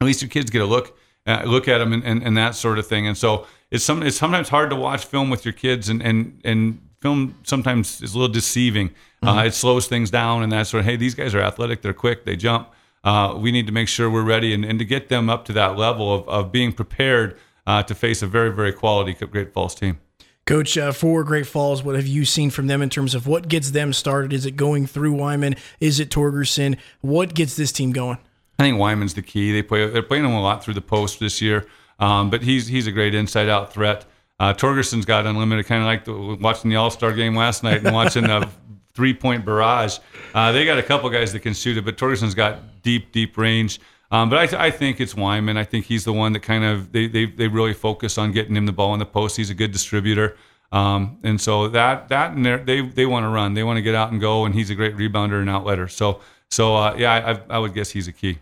at 0.01 0.07
least 0.07 0.23
your 0.23 0.31
kids 0.31 0.51
get 0.51 0.63
a 0.63 0.67
look 0.67 0.97
uh, 1.27 1.43
look 1.45 1.69
at 1.69 1.79
them 1.79 1.93
and, 1.93 2.05
and, 2.05 2.23
and, 2.23 2.37
that 2.37 2.55
sort 2.55 2.79
of 2.79 2.87
thing. 2.87 3.07
And 3.07 3.17
so 3.17 3.47
it's 3.71 3.85
some 3.85 4.03
it's 4.03 4.17
sometimes 4.17 4.49
hard 4.49 4.71
to 4.71 4.77
watch 4.77 5.05
film 5.05 5.29
with 5.29 5.45
your 5.45 5.53
kids, 5.53 5.89
and 5.89 6.01
and 6.03 6.41
and 6.45 6.81
film 7.03 7.37
sometimes 7.43 8.01
is 8.01 8.15
a 8.15 8.19
little 8.19 8.33
deceiving. 8.33 8.91
Uh, 9.23 9.29
mm-hmm. 9.29 9.39
Uh, 9.39 9.45
it 9.45 9.55
slows 9.55 9.89
things 9.89 10.11
down 10.11 10.43
and 10.43 10.53
that 10.53 10.67
sort 10.67 10.81
of. 10.81 10.87
Hey, 10.87 10.97
these 10.97 11.15
guys 11.15 11.35
are 11.35 11.41
athletic, 11.41 11.83
they're 11.83 11.93
quick, 11.93 12.25
they 12.25 12.37
jump. 12.37 12.71
Uh, 13.05 13.37
we 13.39 13.53
need 13.53 13.67
to 13.67 13.73
make 13.73 13.89
sure 13.89 14.11
we're 14.11 14.23
ready 14.23 14.53
and, 14.53 14.65
and 14.65 14.79
to 14.79 14.85
get 14.85 15.09
them 15.09 15.31
up 15.31 15.45
to 15.45 15.53
that 15.53 15.77
level 15.77 16.13
of, 16.13 16.29
of 16.29 16.51
being 16.51 16.73
prepared 16.73 17.37
uh, 17.67 17.83
to 17.83 17.95
face 17.95 18.23
a 18.23 18.27
very 18.27 18.51
very 18.51 18.73
quality 18.73 19.13
Great 19.13 19.53
Falls 19.53 19.75
team. 19.75 19.99
Coach, 20.47 20.79
uh, 20.79 20.93
for 20.93 21.25
Great 21.25 21.45
Falls, 21.45 21.83
what 21.83 21.97
have 21.97 22.07
you 22.07 22.25
seen 22.25 22.51
from 22.51 22.69
them 22.69 22.81
in 22.81 22.89
terms 22.89 23.17
of 23.17 23.27
what 23.27 23.49
gets 23.49 23.73
them 23.73 23.93
started? 23.93 24.33
Is 24.33 24.47
it 24.47 24.53
going 24.53 24.87
through 24.87 25.13
Wyman? 25.15 25.57
Is 25.81 25.99
it 25.99 26.09
Torgerson? 26.09 26.79
What 27.01 27.35
gets 27.35 27.57
this 27.57 27.73
team 27.73 27.91
going? 27.91 28.19
I 28.57 28.63
think 28.63 28.79
Wyman's 28.79 29.15
the 29.15 29.23
key. 29.23 29.53
They 29.53 29.63
play. 29.63 29.89
They're 29.91 30.05
playing 30.05 30.25
him 30.25 30.31
a 30.31 30.41
lot 30.41 30.63
through 30.63 30.75
the 30.75 30.81
post 30.81 31.19
this 31.19 31.43
year, 31.43 31.67
um, 31.99 32.31
but 32.31 32.43
he's 32.43 32.69
he's 32.69 32.87
a 32.87 32.93
great 32.93 33.13
inside 33.13 33.49
out 33.49 33.73
threat. 33.73 34.07
Uh, 34.39 34.55
Torgerson's 34.55 35.05
got 35.05 35.27
unlimited, 35.27 35.67
kind 35.67 35.83
of 35.83 35.87
like 35.87 36.05
the, 36.05 36.39
watching 36.41 36.71
the 36.71 36.77
All 36.77 36.91
Star 36.91 37.13
game 37.13 37.35
last 37.35 37.65
night 37.65 37.85
and 37.85 37.93
watching 37.93 38.23
the 38.23 38.49
three 38.95 39.15
point 39.15 39.45
barrage. 39.45 39.99
Uh, 40.33 40.53
they 40.53 40.65
got 40.65 40.79
a 40.79 40.83
couple 40.83 41.11
guys 41.11 41.33
that 41.33 41.41
can 41.41 41.55
shoot 41.55 41.77
it, 41.77 41.85
but 41.85 41.99
Torgerson's 41.99 42.37
got 42.37 42.83
deep 42.83 43.11
deep 43.11 43.37
range. 43.37 43.81
Um, 44.11 44.31
but 44.31 44.55
I, 44.55 44.67
I, 44.67 44.71
think 44.71 45.01
it's 45.01 45.15
Wyman. 45.15 45.57
I 45.57 45.65
think 45.65 45.87
he's 45.87 46.05
the 46.05 46.13
one 46.13 46.33
that 46.33 46.41
kind 46.41 46.65
of 46.65 46.93
they, 46.93 47.09
they 47.09 47.27
they 47.27 47.49
really 47.49 47.75
focus 47.75 48.19
on 48.19 48.31
getting 48.31 48.55
him 48.55 48.67
the 48.67 48.73
ball 48.73 48.93
in 48.93 49.01
the 49.01 49.07
post. 49.07 49.37
He's 49.37 49.51
a 49.51 49.55
good 49.55 49.73
distributor, 49.73 50.37
um, 50.71 51.19
and 51.25 51.41
so 51.41 51.69
that 51.69 52.09
that 52.09 52.33
and 52.33 52.47
they 52.47 52.83
they 52.83 53.07
want 53.07 53.25
to 53.25 53.29
run. 53.29 53.55
They 53.55 53.65
want 53.65 53.79
to 53.79 53.83
get 53.83 53.97
out 53.97 54.13
and 54.13 54.21
go, 54.21 54.45
and 54.45 54.55
he's 54.55 54.71
a 54.71 54.77
great 54.77 54.97
rebounder 54.97 55.41
and 55.41 55.51
outletter. 55.51 55.91
So 55.91 56.21
so 56.51 56.77
uh, 56.77 56.95
yeah, 56.97 57.39
I, 57.51 57.57
I 57.57 57.59
would 57.59 57.75
guess 57.75 57.91
he's 57.91 58.07
a 58.07 58.13
key. 58.13 58.39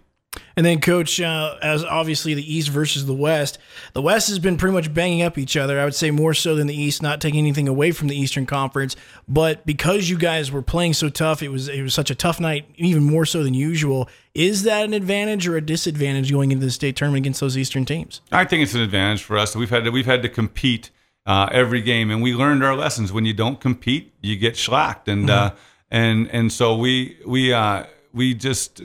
And 0.57 0.65
then, 0.65 0.81
coach, 0.81 1.21
uh, 1.21 1.57
as 1.63 1.85
obviously 1.85 2.35
the 2.35 2.55
East 2.55 2.69
versus 2.69 3.07
the 3.07 3.15
West, 3.15 3.59
the 3.93 4.03
West 4.03 4.29
has 4.29 4.39
been 4.39 4.57
pretty 4.57 4.75
much 4.75 4.93
banging 4.93 5.23
up 5.23 5.37
each 5.37 5.57
other. 5.57 5.81
I 5.81 5.85
would 5.85 5.95
say 5.95 6.11
more 6.11 6.35
so 6.35 6.55
than 6.55 6.67
the 6.67 6.81
East, 6.81 7.03
not 7.03 7.21
taking 7.21 7.41
anything 7.41 7.69
away 7.69 7.93
from 7.93 8.09
the 8.09 8.17
Eastern 8.17 8.47
Conference, 8.47 8.95
but 9.29 9.65
because 9.67 10.09
you 10.09 10.17
guys 10.17 10.53
were 10.53 10.63
playing 10.63 10.95
so 10.95 11.09
tough, 11.09 11.43
it 11.43 11.49
was 11.49 11.69
it 11.69 11.83
was 11.83 11.95
such 11.95 12.11
a 12.11 12.15
tough 12.15 12.41
night, 12.41 12.67
even 12.77 13.03
more 13.03 13.27
so 13.27 13.43
than 13.43 13.55
usual. 13.55 14.09
Is 14.35 14.65
that 14.65 14.85
an 14.85 14.95
advantage 14.95 15.47
or 15.47 15.57
a 15.57 15.61
disadvantage 15.61 16.31
going 16.33 16.51
into 16.51 16.67
the 16.67 16.73
state 16.73 16.97
tournament 16.97 17.23
against 17.23 17.41
those 17.41 17.57
Eastern 17.57 17.85
teams? 17.85 18.21
I 18.33 18.45
think 18.45 18.65
it's 18.65 18.75
an 18.75 18.81
advantage 18.81 19.23
for 19.23 19.39
us. 19.39 19.55
We've 19.55 19.71
had 19.71 19.85
to, 19.85 19.91
we've 19.91 20.07
had 20.07 20.23
to 20.23 20.29
compete 20.29 20.91
uh, 21.25 21.49
every 21.53 21.81
game, 21.81 22.11
and 22.11 22.21
we 22.21 22.35
learned 22.35 22.65
our 22.65 22.75
lessons. 22.75 23.13
When 23.13 23.25
you 23.25 23.33
don't 23.33 23.61
compete, 23.61 24.13
you 24.21 24.37
get 24.37 24.57
slacked, 24.57 25.09
and 25.09 25.29
mm-hmm. 25.29 25.55
uh, 25.55 25.59
and 25.91 26.29
and 26.31 26.53
so 26.53 26.77
we 26.77 27.17
we 27.25 27.53
uh, 27.53 27.85
we 28.13 28.35
just 28.35 28.83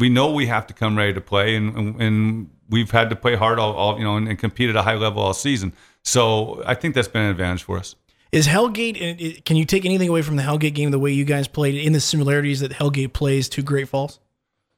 we 0.00 0.08
know 0.08 0.32
we 0.32 0.46
have 0.46 0.66
to 0.66 0.74
come 0.74 0.98
ready 0.98 1.14
to 1.14 1.20
play, 1.20 1.54
and 1.54 2.00
and 2.00 2.50
we've 2.68 2.90
had 2.90 3.08
to 3.10 3.16
play 3.16 3.36
hard 3.36 3.60
all, 3.60 3.74
all 3.74 3.98
you 3.98 4.04
know 4.04 4.16
and, 4.16 4.28
and, 4.28 4.38
compete 4.38 4.68
at 4.68 4.76
a 4.76 4.82
high 4.82 4.96
level 4.96 5.22
all 5.22 5.32
season. 5.32 5.72
So 6.02 6.62
I 6.66 6.74
think 6.74 6.96
that's 6.96 7.08
been 7.08 7.22
an 7.22 7.30
advantage 7.30 7.62
for 7.62 7.78
us. 7.78 7.94
Is 8.32 8.46
Hellgate? 8.48 9.44
Can 9.44 9.56
you 9.56 9.64
take 9.64 9.86
anything 9.86 10.08
away 10.08 10.22
from 10.22 10.36
the 10.36 10.42
Hellgate 10.42 10.74
game 10.74 10.90
the 10.90 10.98
way 10.98 11.12
you 11.12 11.24
guys 11.24 11.48
played 11.48 11.76
in 11.76 11.92
the 11.92 12.00
similarities 12.00 12.60
that 12.60 12.72
Hellgate 12.72 13.12
plays 13.12 13.48
to 13.50 13.62
Great 13.62 13.88
Falls? 13.88 14.18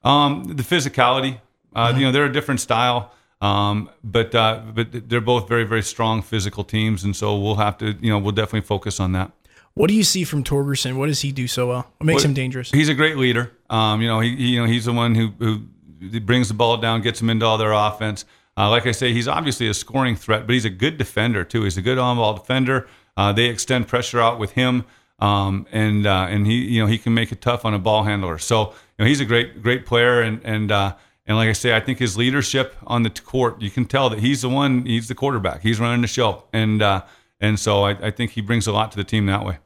Um, 0.03 0.45
the 0.45 0.63
physicality. 0.63 1.41
Uh, 1.75 1.89
mm-hmm. 1.89 1.99
You 1.99 2.07
know, 2.07 2.13
they're 2.13 2.25
a 2.25 2.33
different 2.33 2.61
style. 2.61 3.13
Um, 3.41 3.89
but 4.05 4.35
uh, 4.35 4.63
but 4.75 5.09
they're 5.09 5.21
both 5.21 5.49
very 5.49 5.65
very 5.65 5.83
strong 5.83 6.21
physical 6.21 6.63
teams, 6.63 7.05
and 7.05 7.17
so 7.17 7.39
we'll 7.39 7.55
have 7.55 7.79
to 7.79 7.97
you 8.01 8.11
know 8.11 8.19
we'll 8.19 8.33
definitely 8.33 8.67
focus 8.67 9.01
on 9.01 9.13
that. 9.13 9.33
What 9.75 9.89
do 9.89 9.95
you 9.95 10.05
see 10.05 10.25
from 10.25 10.45
Torgerson? 10.45 10.97
What 10.97 11.07
does 11.07 11.21
he 11.21 11.33
do 11.33 11.47
so 11.47 11.69
well? 11.69 11.91
What 11.97 12.07
makes 12.07 12.23
well, 12.23 12.27
him 12.27 12.35
dangerous? 12.35 12.71
He's 12.71 12.91
a 12.91 12.95
great 12.95 13.17
leader. 13.17 13.53
Um, 13.71 14.03
you 14.03 14.09
know, 14.09 14.21
he, 14.21 14.37
he, 14.37 14.49
you 14.49 14.61
know 14.61 14.67
he's 14.67 14.85
the 14.85 14.93
one 14.93 15.15
who 15.15 15.29
who 15.39 16.21
brings 16.21 16.49
the 16.49 16.55
ball 16.55 16.77
down, 16.77 17.01
gets 17.01 17.21
them 17.21 17.31
into 17.31 17.47
all 17.47 17.57
their 17.57 17.73
offense. 17.73 18.27
Uh, 18.57 18.69
like 18.69 18.87
I 18.87 18.93
say, 18.93 19.13
he's 19.15 19.29
obviously 19.29 19.69
a 19.69 19.75
scoring 19.75 20.17
threat, 20.17 20.47
but 20.47 20.53
he's 20.53 20.67
a 20.67 20.71
good 20.71 20.99
defender 20.99 21.45
too. 21.45 21.63
He's 21.63 21.79
a 21.79 21.83
good 21.83 21.99
on-ball 21.99 22.35
defender. 22.35 22.89
Uh, 23.17 23.33
they 23.33 23.47
extend 23.47 23.89
pressure 23.89 24.21
out 24.21 24.39
with 24.39 24.53
him, 24.53 24.85
um, 25.21 25.67
and 25.73 26.07
uh, 26.07 26.27
and 26.29 26.47
he 26.47 26.55
you 26.55 26.81
know 26.81 26.87
he 26.87 26.99
can 26.99 27.15
make 27.15 27.33
it 27.33 27.41
tough 27.41 27.65
on 27.65 27.75
a 27.75 27.79
ball 27.79 28.05
handler. 28.05 28.39
So 28.39 28.71
you 28.71 28.75
know 29.01 29.05
he's 29.07 29.21
a 29.21 29.25
great 29.25 29.63
great 29.63 29.87
player, 29.87 30.23
and 30.23 30.41
and 30.45 30.73
uh, 30.73 30.97
and 31.27 31.37
like 31.37 31.49
I 31.49 31.53
say, 31.53 31.77
I 31.77 31.81
think 31.81 31.99
his 31.99 32.17
leadership 32.17 32.75
on 32.87 33.03
the 33.03 33.11
court, 33.11 33.61
you 33.61 33.71
can 33.71 33.85
tell 33.85 34.11
that 34.11 34.19
he's 34.19 34.43
the 34.43 34.49
one. 34.49 34.85
He's 34.85 35.09
the 35.09 35.15
quarterback. 35.15 35.63
He's 35.63 35.79
running 35.79 36.01
the 36.01 36.09
show, 36.09 36.45
and 36.53 36.83
uh, 36.83 37.03
and 37.41 37.59
so 37.59 37.85
I, 37.85 37.91
I 38.07 38.11
think 38.11 38.33
he 38.33 38.41
brings 38.41 38.67
a 38.67 38.73
lot 38.73 38.91
to 38.93 38.97
the 38.97 39.05
team 39.05 39.27
that 39.27 39.45
way. 39.45 39.59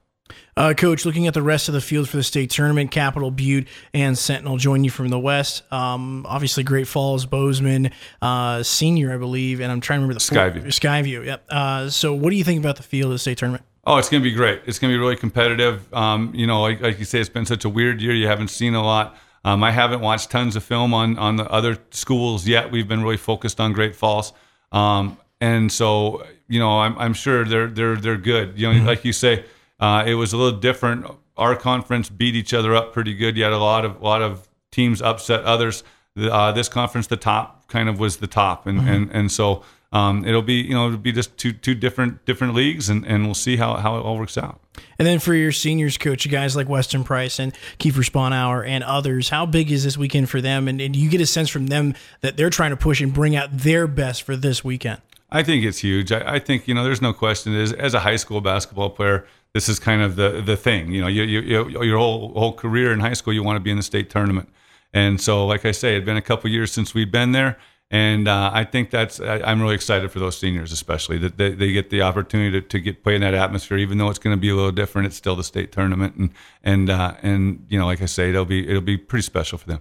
Uh, 0.57 0.73
Coach, 0.73 1.05
looking 1.05 1.27
at 1.27 1.35
the 1.35 1.43
rest 1.43 1.69
of 1.69 1.75
the 1.75 1.81
field 1.81 2.09
for 2.09 2.17
the 2.17 2.23
state 2.23 2.51
tournament, 2.51 2.91
Capital 2.91 3.31
Butte 3.31 3.67
and 3.93 4.17
Sentinel 4.17 4.57
join 4.57 4.85
you 4.85 4.91
from 4.91 5.09
the 5.09 5.19
west. 5.19 5.63
Um, 5.73 6.25
obviously, 6.29 6.63
Great 6.63 6.87
Falls, 6.87 7.27
Bozeman, 7.27 7.91
uh, 8.23 8.63
senior, 8.63 9.13
I 9.13 9.17
believe, 9.17 9.61
and 9.61 9.71
I'm 9.71 9.81
trying 9.81 9.99
to 9.99 10.07
remember 10.07 10.15
the 10.15 10.21
Skyview. 10.21 10.61
Four, 10.63 10.71
Skyview, 10.71 11.27
yep. 11.27 11.45
Uh, 11.49 11.91
so, 11.91 12.15
what 12.15 12.31
do 12.31 12.37
you 12.37 12.45
think 12.45 12.61
about 12.61 12.77
the 12.77 12.83
field 12.83 13.07
of 13.11 13.15
the 13.15 13.19
state 13.19 13.39
tournament? 13.39 13.65
Oh, 13.87 13.97
it's 13.99 14.09
going 14.09 14.23
to 14.23 14.29
be 14.29 14.35
great. 14.35 14.63
It's 14.67 14.79
going 14.79 14.91
to 14.91 14.97
be 14.97 15.01
really 15.01 15.17
competitive. 15.17 15.93
Um, 15.93 16.33
you 16.35 16.47
know, 16.47 16.63
like, 16.63 16.81
like, 16.81 16.99
you 16.99 17.05
say, 17.05 17.21
it's 17.21 17.29
been 17.29 17.45
such 17.45 17.65
a 17.65 17.69
weird 17.69 18.01
year. 18.01 18.15
You 18.15 18.27
haven't 18.27 18.49
seen 18.49 18.75
a 18.75 18.83
lot. 18.83 19.17
Um, 19.45 19.63
I 19.63 19.71
haven't 19.71 20.01
watched 20.01 20.31
tons 20.31 20.57
of 20.57 20.65
film 20.65 20.95
on 20.95 21.19
on 21.19 21.37
the 21.37 21.45
other 21.51 21.77
schools 21.91 22.49
yet. 22.49 22.71
We've 22.71 22.89
been 22.89 23.03
really 23.03 23.19
focused 23.19 23.61
on 23.61 23.75
Great 23.75 23.95
Falls, 23.95 24.33
um, 24.73 25.19
and 25.41 25.71
so 25.71 26.27
you 26.49 26.59
know, 26.59 26.81
I'm, 26.81 26.97
I'm 26.99 27.13
sure 27.13 27.45
they're 27.45 27.67
they're 27.67 27.97
they're 27.97 28.17
good. 28.17 28.59
You 28.59 28.69
know, 28.69 28.75
mm-hmm. 28.75 28.87
like 28.87 29.05
you 29.05 29.13
say 29.13 29.45
uh, 29.81 30.05
it 30.07 30.15
was 30.15 30.33
a 30.33 30.39
little 30.39 30.59
different. 30.59 31.07
Our 31.37 31.57
conference 31.57 32.09
beat 32.09 32.35
each 32.35 32.55
other 32.55 32.75
up 32.75 32.93
pretty 32.95 33.15
good. 33.15 33.37
You 33.37 33.45
had 33.45 33.53
a 33.53 33.59
lot 33.59 33.85
of 33.85 34.01
a 34.01 34.05
lot 34.05 34.23
of 34.23 34.49
teams 34.73 35.03
upset 35.03 35.45
others. 35.45 35.85
Uh, 36.17 36.53
this 36.53 36.69
conference, 36.69 37.09
the 37.09 37.17
top 37.17 37.69
kind 37.69 37.89
of 37.89 37.99
was 38.01 38.19
the 38.19 38.27
top, 38.27 38.67
and 38.67 38.81
mm-hmm. 38.81 38.89
and 38.89 39.11
and 39.11 39.33
so 39.33 39.63
um, 39.95 40.25
it'll 40.27 40.43
be 40.43 40.55
you 40.55 40.75
know 40.75 40.89
it'll 40.89 40.99
be 40.99 41.13
just 41.13 41.39
two 41.39 41.53
two 41.53 41.75
different 41.75 42.25
different 42.27 42.53
leagues, 42.55 42.89
and, 42.91 43.07
and 43.07 43.25
we'll 43.25 43.35
see 43.35 43.57
how 43.57 43.77
how 43.77 43.97
it 43.97 44.01
all 44.01 44.19
works 44.19 44.37
out. 44.37 44.61
And 44.99 45.07
then 45.07 45.21
for 45.21 45.35
your 45.35 45.53
seniors 45.53 45.97
coach, 45.97 46.25
you 46.25 46.31
guys 46.31 46.57
like 46.57 46.69
Weston 46.69 47.05
Price 47.05 47.39
and 47.39 47.55
Kiefer 47.79 48.05
Sponhour 48.05 48.67
and 48.67 48.83
others, 48.83 49.29
how 49.29 49.47
big 49.47 49.71
is 49.71 49.85
this 49.85 49.97
weekend 49.97 50.29
for 50.29 50.41
them? 50.41 50.67
And, 50.67 50.81
and 50.81 50.97
you 50.97 51.09
get 51.09 51.21
a 51.21 51.27
sense 51.27 51.49
from 51.49 51.69
them 51.69 51.95
that 52.23 52.37
they're 52.37 52.51
trying 52.51 52.71
to 52.71 52.77
push 52.77 53.01
and 53.01 53.15
bring 53.15 53.37
out 53.37 53.57
their 53.57 53.87
best 53.87 54.25
for 54.25 54.35
this 54.35 54.65
weekend. 54.65 55.01
I 55.31 55.45
think 55.45 55.65
it's 55.65 55.79
huge. 55.79 56.11
I, 56.11 56.35
I 56.35 56.39
think 56.41 56.67
you 56.67 56.75
know 56.75 56.83
there's 56.83 57.03
no 57.03 57.13
question. 57.13 57.55
As, 57.55 57.73
as 57.73 57.95
a 57.95 58.01
high 58.01 58.17
school 58.17 58.41
basketball 58.41 58.91
player, 58.91 59.25
this 59.53 59.69
is 59.69 59.79
kind 59.79 60.03
of 60.03 60.17
the 60.17 60.43
the 60.45 60.57
thing. 60.57 60.91
You 60.91 61.03
know, 61.03 61.07
you, 61.07 61.23
you, 61.23 61.83
your 61.83 61.99
whole 61.99 62.33
whole 62.35 62.53
career 62.53 62.93
in 62.93 62.99
high 62.99 63.13
school, 63.13 63.33
you 63.33 63.45
want 63.45 63.57
to 63.57 63.61
be 63.61 63.71
in 63.71 63.77
the 63.77 63.83
state 63.85 64.11
tournament. 64.11 64.49
And 64.93 65.21
so, 65.21 65.47
like 65.47 65.65
I 65.65 65.73
say, 65.73 65.97
it's 65.97 66.05
been 66.05 66.17
a 66.17 66.23
couple 66.23 66.51
years 66.51 66.73
since 66.73 66.95
we've 66.95 67.11
been 67.11 67.33
there, 67.33 67.59
and 67.91 68.27
uh, 68.27 68.51
I 68.53 68.65
think 68.65 68.91
that's 68.91 69.21
I, 69.21 69.51
am 69.51 69.61
really 69.61 69.75
excited 69.75 70.11
for 70.11 70.19
those 70.19 70.39
seniors, 70.39 70.73
especially 70.73 71.19
that 71.19 71.37
they, 71.37 71.51
they 71.55 71.73
get 71.73 71.91
the 71.91 72.03
opportunity 72.03 72.61
to, 72.61 72.67
to 72.67 72.81
get 72.81 73.05
play 73.05 73.15
in 73.15 73.21
that 73.21 73.35
atmosphere. 73.35 73.79
Even 73.79 73.99
though 73.99 74.09
it's 74.11 74.19
going 74.19 74.37
to 74.37 74.41
be 74.41 74.49
a 74.49 74.55
little 74.55 74.73
different, 74.73 75.07
it's 75.07 75.17
still 75.17 75.37
the 75.37 75.45
state 75.45 75.71
tournament, 75.71 76.17
and 76.17 76.31
and 76.63 76.91
uh, 76.91 77.15
and 77.23 77.65
you 77.69 77.79
know, 77.79 77.87
like 77.87 78.03
I 78.03 78.07
say, 78.07 78.31
it'll 78.31 78.45
be 78.45 78.67
it'll 78.67 78.81
be 78.81 78.97
pretty 78.97 79.23
special 79.23 79.59
for 79.59 79.69
them. 79.69 79.81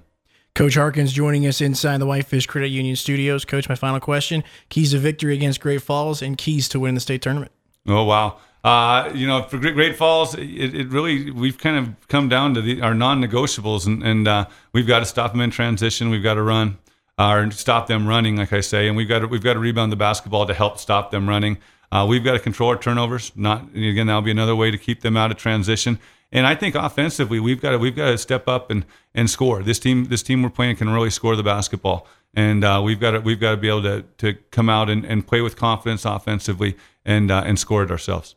Coach 0.54 0.76
Harkins 0.76 1.12
joining 1.12 1.48
us 1.48 1.62
inside 1.62 1.98
the 1.98 2.06
Whitefish 2.06 2.46
Credit 2.46 2.68
Union 2.68 2.96
studios. 2.96 3.46
Coach, 3.46 3.68
my 3.68 3.76
final 3.76 4.00
question: 4.00 4.44
keys 4.70 4.92
to 4.92 5.00
victory 5.00 5.34
against 5.34 5.60
Great 5.62 5.82
Falls 5.82 6.22
and 6.22 6.38
keys 6.38 6.70
to 6.70 6.80
win 6.80 6.96
the 6.96 7.02
state 7.02 7.22
tournament. 7.22 7.52
Oh 7.88 8.04
wow! 8.04 8.38
Uh, 8.64 9.12
you 9.16 9.26
know, 9.26 9.42
for 9.44 9.58
Great 9.58 9.96
Falls, 9.96 10.36
it, 10.36 10.76
it, 10.76 10.90
really 10.90 11.32
we've 11.32 11.58
kind 11.58 11.78
of 11.78 12.08
come 12.10 12.30
down 12.30 12.54
to 12.54 12.62
the, 12.62 12.82
our 12.82 12.94
non-negotiables, 12.94 13.88
and, 13.88 14.04
and 14.04 14.28
uh, 14.28 14.46
we've 14.72 14.88
got 14.88 15.00
to 15.00 15.06
stop 15.06 15.32
them 15.32 15.42
in 15.42 15.50
transition. 15.50 16.10
We've 16.10 16.22
got 16.22 16.36
to 16.36 16.44
run 16.44 16.78
uh, 17.18 17.32
or 17.32 17.52
stop 17.52 17.88
them 17.88 18.08
running, 18.08 18.38
like 18.38 18.54
I 18.54 18.62
say, 18.62 18.88
and 18.88 18.98
we've 18.98 19.08
got 19.08 19.20
to, 19.20 19.28
we've 19.28 19.44
got 19.44 19.54
to 19.54 19.60
rebound 19.60 19.92
the 19.92 19.98
basketball 19.98 20.46
to 20.46 20.54
help 20.54 20.78
stop 20.78 21.12
them 21.12 21.28
running. 21.28 21.58
Uh, 21.92 22.06
we've 22.08 22.24
got 22.24 22.34
to 22.34 22.40
control 22.40 22.70
our 22.70 22.78
turnovers. 22.78 23.32
Not 23.36 23.70
again, 23.76 24.08
that'll 24.08 24.24
be 24.24 24.32
another 24.32 24.56
way 24.56 24.72
to 24.72 24.78
keep 24.78 25.02
them 25.02 25.16
out 25.16 25.30
of 25.30 25.38
transition. 25.38 26.00
And 26.32 26.48
I 26.48 26.56
think 26.56 26.74
offensively, 26.74 27.40
we've 27.40 27.62
got 27.62 27.72
to 27.72 27.78
we've 27.78 27.96
got 27.96 28.08
to 28.08 28.18
step 28.18 28.48
up 28.48 28.72
and 28.72 28.86
and 29.14 29.30
score. 29.30 29.62
This 29.62 29.78
team 29.78 30.06
this 30.06 30.24
team 30.24 30.42
we're 30.42 30.50
playing 30.50 30.78
can 30.78 30.90
really 30.90 31.12
score 31.12 31.36
the 31.36 31.44
basketball, 31.44 32.08
and 32.34 32.64
uh, 32.64 32.82
we've 32.84 33.00
got 33.00 33.12
to 33.12 33.20
we've 33.20 33.40
got 33.40 33.52
to 33.52 33.58
be 33.58 33.70
able 33.70 33.84
to 33.84 34.04
to 34.18 34.34
come 34.50 34.68
out 34.68 34.90
and, 34.90 35.06
and 35.06 35.28
play 35.28 35.42
with 35.42 35.56
confidence 35.56 36.06
offensively 36.06 36.76
and 37.06 37.30
uh, 37.30 37.44
and 37.46 37.60
score 37.60 37.84
it 37.84 37.92
ourselves. 37.92 38.34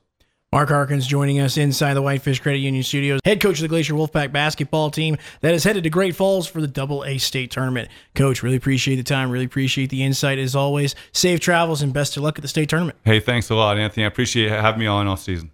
Mark 0.52 0.68
Harkins 0.68 1.08
joining 1.08 1.40
us 1.40 1.56
inside 1.56 1.94
the 1.94 2.02
Whitefish 2.02 2.38
Credit 2.38 2.60
Union 2.60 2.84
Studios, 2.84 3.20
head 3.24 3.40
coach 3.40 3.58
of 3.58 3.62
the 3.62 3.68
Glacier 3.68 3.94
Wolfpack 3.94 4.30
basketball 4.32 4.92
team 4.92 5.16
that 5.40 5.54
is 5.54 5.64
headed 5.64 5.82
to 5.82 5.90
Great 5.90 6.14
Falls 6.14 6.46
for 6.46 6.60
the 6.60 6.68
Double 6.68 7.04
A 7.04 7.18
State 7.18 7.50
Tournament. 7.50 7.88
Coach, 8.14 8.44
really 8.44 8.56
appreciate 8.56 8.94
the 8.94 9.02
time, 9.02 9.30
really 9.30 9.44
appreciate 9.44 9.90
the 9.90 10.04
insight 10.04 10.38
as 10.38 10.54
always. 10.54 10.94
Safe 11.12 11.40
travels 11.40 11.82
and 11.82 11.92
best 11.92 12.16
of 12.16 12.22
luck 12.22 12.38
at 12.38 12.42
the 12.42 12.48
state 12.48 12.68
tournament. 12.68 12.96
Hey, 13.04 13.18
thanks 13.18 13.50
a 13.50 13.56
lot, 13.56 13.76
Anthony. 13.76 14.04
I 14.04 14.06
appreciate 14.06 14.48
having 14.50 14.78
me 14.78 14.86
on 14.86 15.08
all 15.08 15.16
season. 15.16 15.50